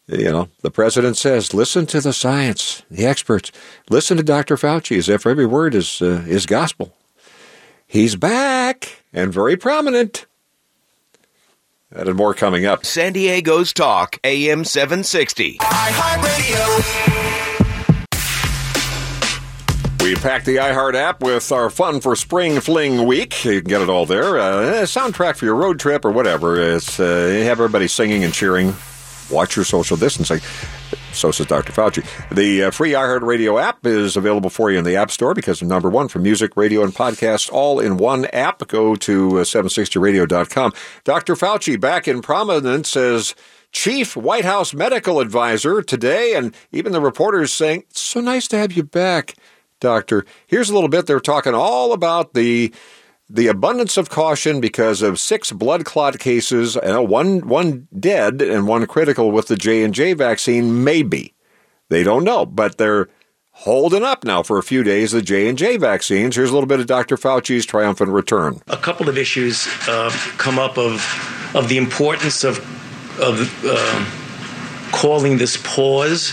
you 0.07 0.31
know, 0.31 0.49
the 0.61 0.71
president 0.71 1.17
says, 1.17 1.53
listen 1.53 1.85
to 1.87 1.99
the 1.99 2.13
science, 2.13 2.83
the 2.89 3.05
experts. 3.05 3.51
Listen 3.89 4.17
to 4.17 4.23
Dr. 4.23 4.55
Fauci 4.55 4.97
as 4.97 5.09
if 5.09 5.27
every 5.27 5.45
word 5.45 5.75
is, 5.75 6.01
uh, 6.01 6.23
is 6.27 6.45
gospel. 6.45 6.93
He's 7.85 8.15
back 8.15 9.03
and 9.13 9.33
very 9.33 9.57
prominent. 9.57 10.25
That 11.91 12.07
and 12.07 12.17
more 12.17 12.33
coming 12.33 12.65
up. 12.65 12.85
San 12.85 13.13
Diego's 13.13 13.71
Talk, 13.71 14.19
AM 14.23 14.65
760. 14.65 15.57
We 20.01 20.15
packed 20.15 20.45
the 20.45 20.57
iHeart 20.57 20.95
app 20.95 21.21
with 21.21 21.51
our 21.51 21.69
fun 21.69 22.01
for 22.01 22.15
spring 22.15 22.59
fling 22.61 23.05
week. 23.05 23.43
You 23.43 23.61
can 23.61 23.69
get 23.69 23.81
it 23.81 23.89
all 23.89 24.05
there. 24.05 24.37
Uh, 24.37 24.63
soundtrack 24.83 25.35
for 25.35 25.45
your 25.45 25.55
road 25.55 25.79
trip 25.79 26.05
or 26.05 26.11
whatever. 26.11 26.57
It's 26.61 26.99
uh, 26.99 27.33
you 27.33 27.43
have 27.43 27.59
everybody 27.59 27.87
singing 27.87 28.23
and 28.23 28.33
cheering. 28.33 28.73
Watch 29.29 29.55
your 29.55 29.65
social 29.65 29.97
distancing. 29.97 30.39
So 31.13 31.31
says 31.31 31.47
Dr. 31.47 31.73
Fauci. 31.73 32.05
The 32.29 32.65
uh, 32.65 32.71
free 32.71 32.91
iHeartRadio 32.91 33.61
app 33.61 33.85
is 33.85 34.15
available 34.15 34.49
for 34.49 34.69
you 34.69 34.77
in 34.77 34.83
the 34.83 34.95
App 34.95 35.09
Store 35.09 35.33
because 35.33 35.61
of 35.61 35.67
number 35.67 35.89
one 35.89 36.07
for 36.07 36.19
music, 36.19 36.55
radio, 36.55 36.83
and 36.83 36.93
podcast 36.93 37.51
all 37.51 37.79
in 37.79 37.97
one 37.97 38.25
app. 38.27 38.67
Go 38.67 38.95
to 38.95 39.39
uh, 39.39 39.43
760radio.com. 39.43 40.73
Dr. 41.03 41.35
Fauci 41.35 41.79
back 41.79 42.07
in 42.07 42.21
prominence 42.21 42.95
as 42.95 43.33
chief 43.71 44.15
White 44.15 44.45
House 44.45 44.73
medical 44.73 45.19
advisor 45.19 45.81
today, 45.81 46.35
and 46.35 46.55
even 46.71 46.91
the 46.91 47.01
reporters 47.01 47.51
saying, 47.51 47.83
so 47.89 48.19
nice 48.21 48.47
to 48.49 48.57
have 48.57 48.73
you 48.73 48.83
back 48.83 49.35
doctor. 49.79 50.25
Here's 50.47 50.69
a 50.69 50.73
little 50.73 50.89
bit. 50.89 51.05
They're 51.05 51.19
talking 51.19 51.53
all 51.53 51.93
about 51.93 52.33
the 52.33 52.73
the 53.29 53.47
abundance 53.47 53.97
of 53.97 54.09
caution 54.09 54.61
because 54.61 55.01
of 55.01 55.19
six 55.19 55.51
blood 55.51 55.85
clot 55.85 56.19
cases, 56.19 56.77
uh, 56.77 57.01
one 57.01 57.47
one 57.47 57.87
dead 57.97 58.41
and 58.41 58.67
one 58.67 58.85
critical 58.87 59.31
with 59.31 59.47
the 59.47 59.57
J 59.57 59.83
and 59.83 59.93
J 59.93 60.13
vaccine. 60.13 60.83
Maybe 60.83 61.33
they 61.89 62.03
don't 62.03 62.23
know, 62.23 62.45
but 62.45 62.77
they're 62.77 63.09
holding 63.51 64.03
up 64.03 64.23
now 64.23 64.43
for 64.43 64.57
a 64.57 64.63
few 64.63 64.83
days 64.83 65.11
the 65.11 65.21
J 65.21 65.49
and 65.49 65.57
J 65.57 65.77
vaccines. 65.77 66.35
Here's 66.35 66.49
a 66.49 66.53
little 66.53 66.67
bit 66.67 66.79
of 66.79 66.87
Dr. 66.87 67.17
Fauci's 67.17 67.65
triumphant 67.65 68.11
return. 68.11 68.61
A 68.67 68.77
couple 68.77 69.09
of 69.09 69.17
issues 69.17 69.67
uh, 69.87 70.09
come 70.37 70.59
up 70.59 70.77
of 70.77 71.01
of 71.53 71.67
the 71.69 71.77
importance 71.77 72.43
of 72.43 72.59
of 73.19 73.65
uh, 73.65 74.91
calling 74.91 75.37
this 75.37 75.57
pause 75.57 76.31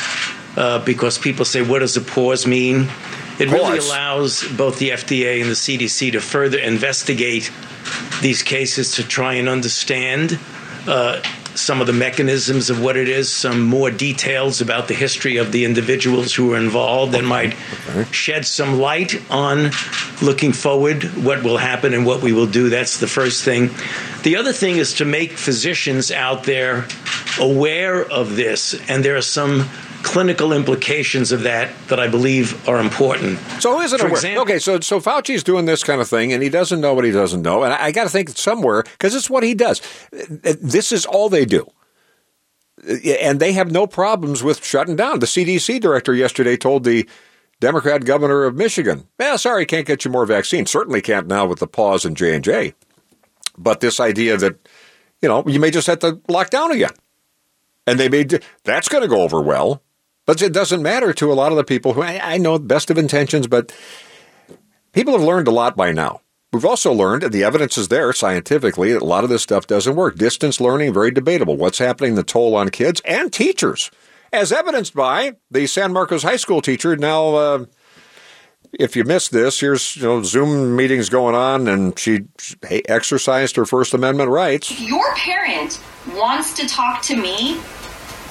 uh, 0.57 0.85
because 0.85 1.19
people 1.19 1.45
say, 1.45 1.63
"What 1.63 1.81
does 1.81 1.97
a 1.97 2.01
pause 2.01 2.47
mean?" 2.47 2.89
It 3.39 3.51
really 3.51 3.79
allows 3.79 4.45
both 4.57 4.79
the 4.79 4.91
FDA 4.91 5.41
and 5.41 5.51
the 5.51 5.55
CDC 5.55 6.13
to 6.13 6.21
further 6.21 6.59
investigate 6.59 7.51
these 8.21 8.43
cases 8.43 8.93
to 8.93 9.03
try 9.03 9.35
and 9.35 9.49
understand 9.49 10.39
uh, 10.87 11.21
some 11.55 11.81
of 11.81 11.87
the 11.87 11.93
mechanisms 11.93 12.71
of 12.71 12.83
what 12.83 12.97
it 12.97 13.09
is, 13.09 13.33
some 13.33 13.61
more 13.61 13.91
details 13.91 14.61
about 14.61 14.89
the 14.89 14.95
history 14.95 15.37
of 15.37 15.53
the 15.53 15.65
individuals 15.65 16.35
who 16.35 16.49
were 16.49 16.57
involved 16.57 17.13
that 17.13 17.25
might 17.25 17.55
shed 18.11 18.45
some 18.45 18.79
light 18.79 19.21
on 19.31 19.71
looking 20.23 20.53
forward 20.53 21.05
what 21.25 21.43
will 21.43 21.59
happen 21.59 21.95
and 21.95 22.05
what 22.05 22.23
we 22.23 22.33
will 22.33 22.47
do. 22.47 22.69
That's 22.69 22.99
the 22.99 23.07
first 23.07 23.45
thing. 23.45 23.71
The 24.23 24.37
other 24.37 24.53
thing 24.53 24.77
is 24.77 24.95
to 24.95 25.05
make 25.05 25.33
physicians 25.33 26.11
out 26.11 26.45
there 26.45 26.87
aware 27.41 28.03
of 28.05 28.37
this, 28.37 28.75
and 28.89 29.05
there 29.05 29.17
are 29.17 29.23
some 29.23 29.69
clinical 30.05 30.53
implications 30.53 31.33
of 31.33 31.43
that 31.43 31.73
that 31.89 31.99
I 31.99 32.07
believe 32.09 32.69
are 32.69 32.79
important. 32.79 33.39
So 33.61 33.81
is 33.81 33.93
it 33.93 34.01
For 34.01 34.07
aware? 34.07 34.17
example- 34.19 34.43
okay, 34.43 34.59
so 34.59 34.79
so 34.81 35.01
Fauci's 35.01 35.43
doing 35.43 35.65
this 35.65 35.83
kind 35.83 36.01
of 36.01 36.09
thing, 36.09 36.33
and 36.33 36.43
he 36.43 36.49
doesn't 36.49 36.81
know 36.81 36.95
what 36.95 37.05
he 37.05 37.11
doesn't 37.11 37.43
know, 37.43 37.63
and 37.65 37.73
I, 37.73 37.87
I 37.87 37.91
got 37.93 38.05
to 38.05 38.11
think 38.11 38.29
somewhere 38.31 38.83
because 38.85 39.15
it's 39.15 39.29
what 39.31 39.43
he 39.43 39.55
does. 39.55 39.81
Uh, 40.13 40.51
uh, 40.51 40.55
this 40.61 40.93
is 40.93 41.07
all 41.07 41.29
they 41.29 41.45
do, 41.45 41.67
uh, 42.89 42.93
and 43.21 43.41
they 43.41 43.53
have 43.53 43.71
no 43.73 43.87
problems 43.87 44.43
with 44.43 44.65
shutting 44.65 44.97
down. 44.97 45.19
The 45.21 45.27
CDC 45.27 45.81
director 45.81 46.15
yesterday 46.15 46.57
told 46.57 46.85
the 46.85 47.09
Democrat 47.61 48.05
governor 48.05 48.45
of 48.45 48.55
Michigan, 48.57 49.07
"Well, 49.19 49.39
sorry, 49.39 49.65
can't 49.67 49.87
get 49.87 50.05
you 50.05 50.11
more 50.11 50.27
vaccine. 50.27 50.67
Certainly 50.67 51.01
can't 51.03 51.27
now 51.27 51.47
with 51.47 51.61
the 51.61 51.67
pause 51.67 52.05
in 52.05 52.15
J 52.15 52.35
and 52.35 52.45
J." 52.45 52.75
But 53.57 53.81
this 53.81 54.01
idea 54.01 54.37
that 54.37 54.57
you 55.23 55.29
know 55.29 55.45
you 55.47 55.61
may 55.61 55.71
just 55.71 55.87
have 55.87 56.01
to 56.01 56.21
lock 56.29 56.51
down 56.51 56.73
again, 56.73 56.91
and 57.87 57.99
they 57.99 58.09
may 58.09 58.27
that's 58.65 58.89
going 58.89 59.03
to 59.03 59.09
go 59.09 59.23
over 59.23 59.41
well. 59.41 59.81
But 60.27 60.41
it 60.41 60.53
doesn't 60.53 60.83
matter 60.83 61.13
to 61.13 61.33
a 61.33 61.35
lot 61.35 61.53
of 61.53 61.57
the 61.57 61.65
people 61.65 61.93
who 61.93 62.03
I, 62.03 62.35
I 62.35 62.39
know 62.39 62.59
best 62.59 62.91
of 62.91 62.99
intentions, 62.99 63.47
but 63.47 63.75
people 64.93 65.13
have 65.13 65.23
learned 65.23 65.49
a 65.49 65.53
lot 65.53 65.77
by 65.77 65.93
now. 65.93 66.21
We've 66.53 66.65
also 66.65 66.93
learned, 66.93 67.25
and 67.25 67.33
the 67.33 67.43
evidence 67.43 67.77
is 67.77 67.89
there 67.89 68.13
scientifically, 68.13 68.93
that 68.93 69.03
a 69.03 69.05
lot 69.05 69.25
of 69.25 69.31
this 69.31 69.43
stuff 69.43 69.67
doesn't 69.67 69.97
work. 69.97 70.15
Distance 70.15 70.61
learning, 70.61 70.95
very 70.95 71.11
debatable. 71.11 71.57
What's 71.57 71.79
happening, 71.79 72.15
the 72.15 72.23
toll 72.23 72.55
on 72.55 72.69
kids 72.69 73.03
and 73.05 73.33
teachers, 73.33 73.91
as 74.33 74.53
evidenced 74.53 74.95
by 74.95 75.35
the 75.51 75.67
San 75.67 75.93
Marcos 75.93 76.23
High 76.23 76.37
School 76.37 76.63
teacher. 76.63 76.97
Now, 76.97 77.35
uh, 77.35 77.65
if 78.73 78.95
you 78.95 79.03
missed 79.03 79.33
this, 79.33 79.59
here's 79.59 79.97
you 79.97 80.03
know 80.03 80.23
Zoom 80.23 80.77
meetings 80.77 81.09
going 81.09 81.35
on, 81.35 81.67
and 81.67 81.99
she 81.99 82.27
exercised 82.71 83.57
her 83.57 83.65
First 83.65 83.93
Amendment 83.93 84.31
rights. 84.31 84.71
If 84.71 84.81
your 84.81 85.13
parent 85.17 85.81
wants 86.15 86.55
to 86.55 86.69
talk 86.69 87.03
to 87.03 87.17
me 87.17 87.61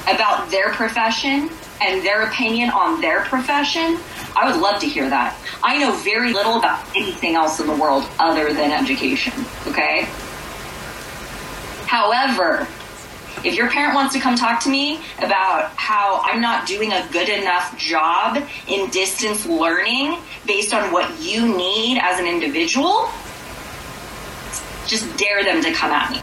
about 0.07 0.49
their 0.49 0.71
profession 0.71 1.49
and 1.83 2.03
their 2.03 2.23
opinion 2.23 2.69
on 2.69 3.01
their 3.01 3.21
profession, 3.25 3.97
I 4.35 4.49
would 4.49 4.59
love 4.59 4.79
to 4.81 4.87
hear 4.87 5.09
that. 5.09 5.37
I 5.61 5.77
know 5.77 5.91
very 5.97 6.33
little 6.33 6.57
about 6.57 6.85
anything 6.95 7.35
else 7.35 7.59
in 7.59 7.67
the 7.67 7.75
world 7.75 8.09
other 8.19 8.53
than 8.53 8.71
education, 8.71 9.33
okay? 9.67 10.07
However, 11.85 12.67
if 13.43 13.55
your 13.55 13.69
parent 13.69 13.93
wants 13.93 14.13
to 14.13 14.21
come 14.21 14.35
talk 14.35 14.63
to 14.63 14.69
me 14.69 15.01
about 15.17 15.71
how 15.75 16.21
I'm 16.23 16.39
not 16.41 16.65
doing 16.65 16.93
a 16.93 17.05
good 17.11 17.27
enough 17.27 17.77
job 17.77 18.41
in 18.67 18.89
distance 18.89 19.45
learning 19.45 20.17
based 20.47 20.73
on 20.73 20.91
what 20.93 21.21
you 21.21 21.55
need 21.55 21.99
as 22.01 22.19
an 22.19 22.25
individual, 22.25 23.09
just 24.87 25.17
dare 25.17 25.43
them 25.43 25.61
to 25.61 25.73
come 25.73 25.91
at 25.91 26.11
me. 26.11 26.21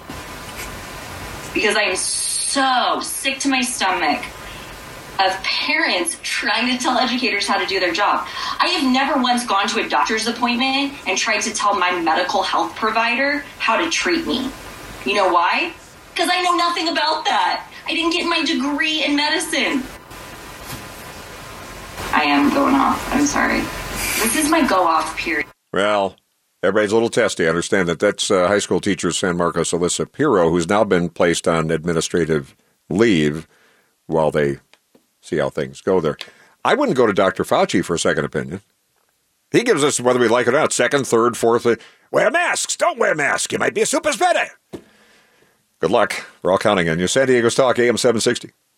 Because 1.52 1.76
I 1.76 1.82
am 1.82 1.96
so 1.96 3.00
sick 3.02 3.38
to 3.40 3.48
my 3.48 3.60
stomach 3.60 4.24
of 5.26 5.42
parents 5.44 6.16
trying 6.22 6.66
to 6.74 6.82
tell 6.82 6.98
educators 6.98 7.46
how 7.46 7.58
to 7.58 7.66
do 7.66 7.78
their 7.78 7.92
job. 7.92 8.26
I 8.58 8.68
have 8.68 8.90
never 8.90 9.20
once 9.20 9.46
gone 9.46 9.68
to 9.68 9.84
a 9.84 9.88
doctor's 9.88 10.26
appointment 10.26 10.94
and 11.06 11.18
tried 11.18 11.40
to 11.40 11.52
tell 11.52 11.74
my 11.74 12.00
medical 12.00 12.42
health 12.42 12.74
provider 12.74 13.44
how 13.58 13.76
to 13.82 13.90
treat 13.90 14.26
me. 14.26 14.50
You 15.04 15.14
know 15.14 15.32
why? 15.32 15.72
Because 16.12 16.28
I 16.32 16.42
know 16.42 16.56
nothing 16.56 16.88
about 16.88 17.24
that. 17.24 17.70
I 17.86 17.94
didn't 17.94 18.12
get 18.12 18.26
my 18.26 18.44
degree 18.44 19.04
in 19.04 19.16
medicine. 19.16 19.82
I 22.12 22.24
am 22.24 22.52
going 22.52 22.74
off. 22.74 23.12
I'm 23.14 23.26
sorry. 23.26 23.60
This 24.22 24.36
is 24.36 24.50
my 24.50 24.66
go 24.66 24.84
off 24.84 25.16
period. 25.16 25.46
Well, 25.72 26.16
everybody's 26.62 26.92
a 26.92 26.94
little 26.94 27.08
testy. 27.08 27.46
I 27.46 27.48
understand 27.48 27.88
that. 27.88 27.98
That's 27.98 28.30
uh, 28.30 28.48
high 28.48 28.58
school 28.58 28.80
teacher 28.80 29.12
San 29.12 29.36
Marcos 29.36 29.70
Alyssa 29.70 30.10
Piro, 30.10 30.50
who's 30.50 30.68
now 30.68 30.84
been 30.84 31.08
placed 31.08 31.46
on 31.46 31.70
administrative 31.70 32.56
leave 32.88 33.46
while 34.06 34.30
they 34.30 34.58
see 35.20 35.38
how 35.38 35.50
things 35.50 35.80
go 35.80 36.00
there. 36.00 36.16
I 36.64 36.74
wouldn't 36.74 36.96
go 36.96 37.06
to 37.06 37.12
Dr. 37.12 37.44
Fauci 37.44 37.84
for 37.84 37.94
a 37.94 37.98
second 37.98 38.24
opinion. 38.24 38.60
He 39.50 39.62
gives 39.62 39.82
us, 39.82 40.00
whether 40.00 40.20
we 40.20 40.28
like 40.28 40.46
it 40.46 40.54
or 40.54 40.58
not, 40.58 40.72
second, 40.72 41.06
third, 41.06 41.36
fourth. 41.36 41.66
Wear 42.12 42.30
masks. 42.30 42.76
Don't 42.76 42.98
wear 42.98 43.14
masks. 43.14 43.52
You 43.52 43.58
might 43.58 43.74
be 43.74 43.80
a 43.80 43.86
super 43.86 44.12
spreader. 44.12 44.50
Good 45.80 45.90
luck. 45.90 46.24
We're 46.42 46.52
all 46.52 46.58
counting 46.58 46.88
on 46.88 46.98
you. 46.98 47.06
San 47.06 47.26
Diego's 47.26 47.54
Talk, 47.54 47.78
AM 47.78 47.96
760. 47.96 48.50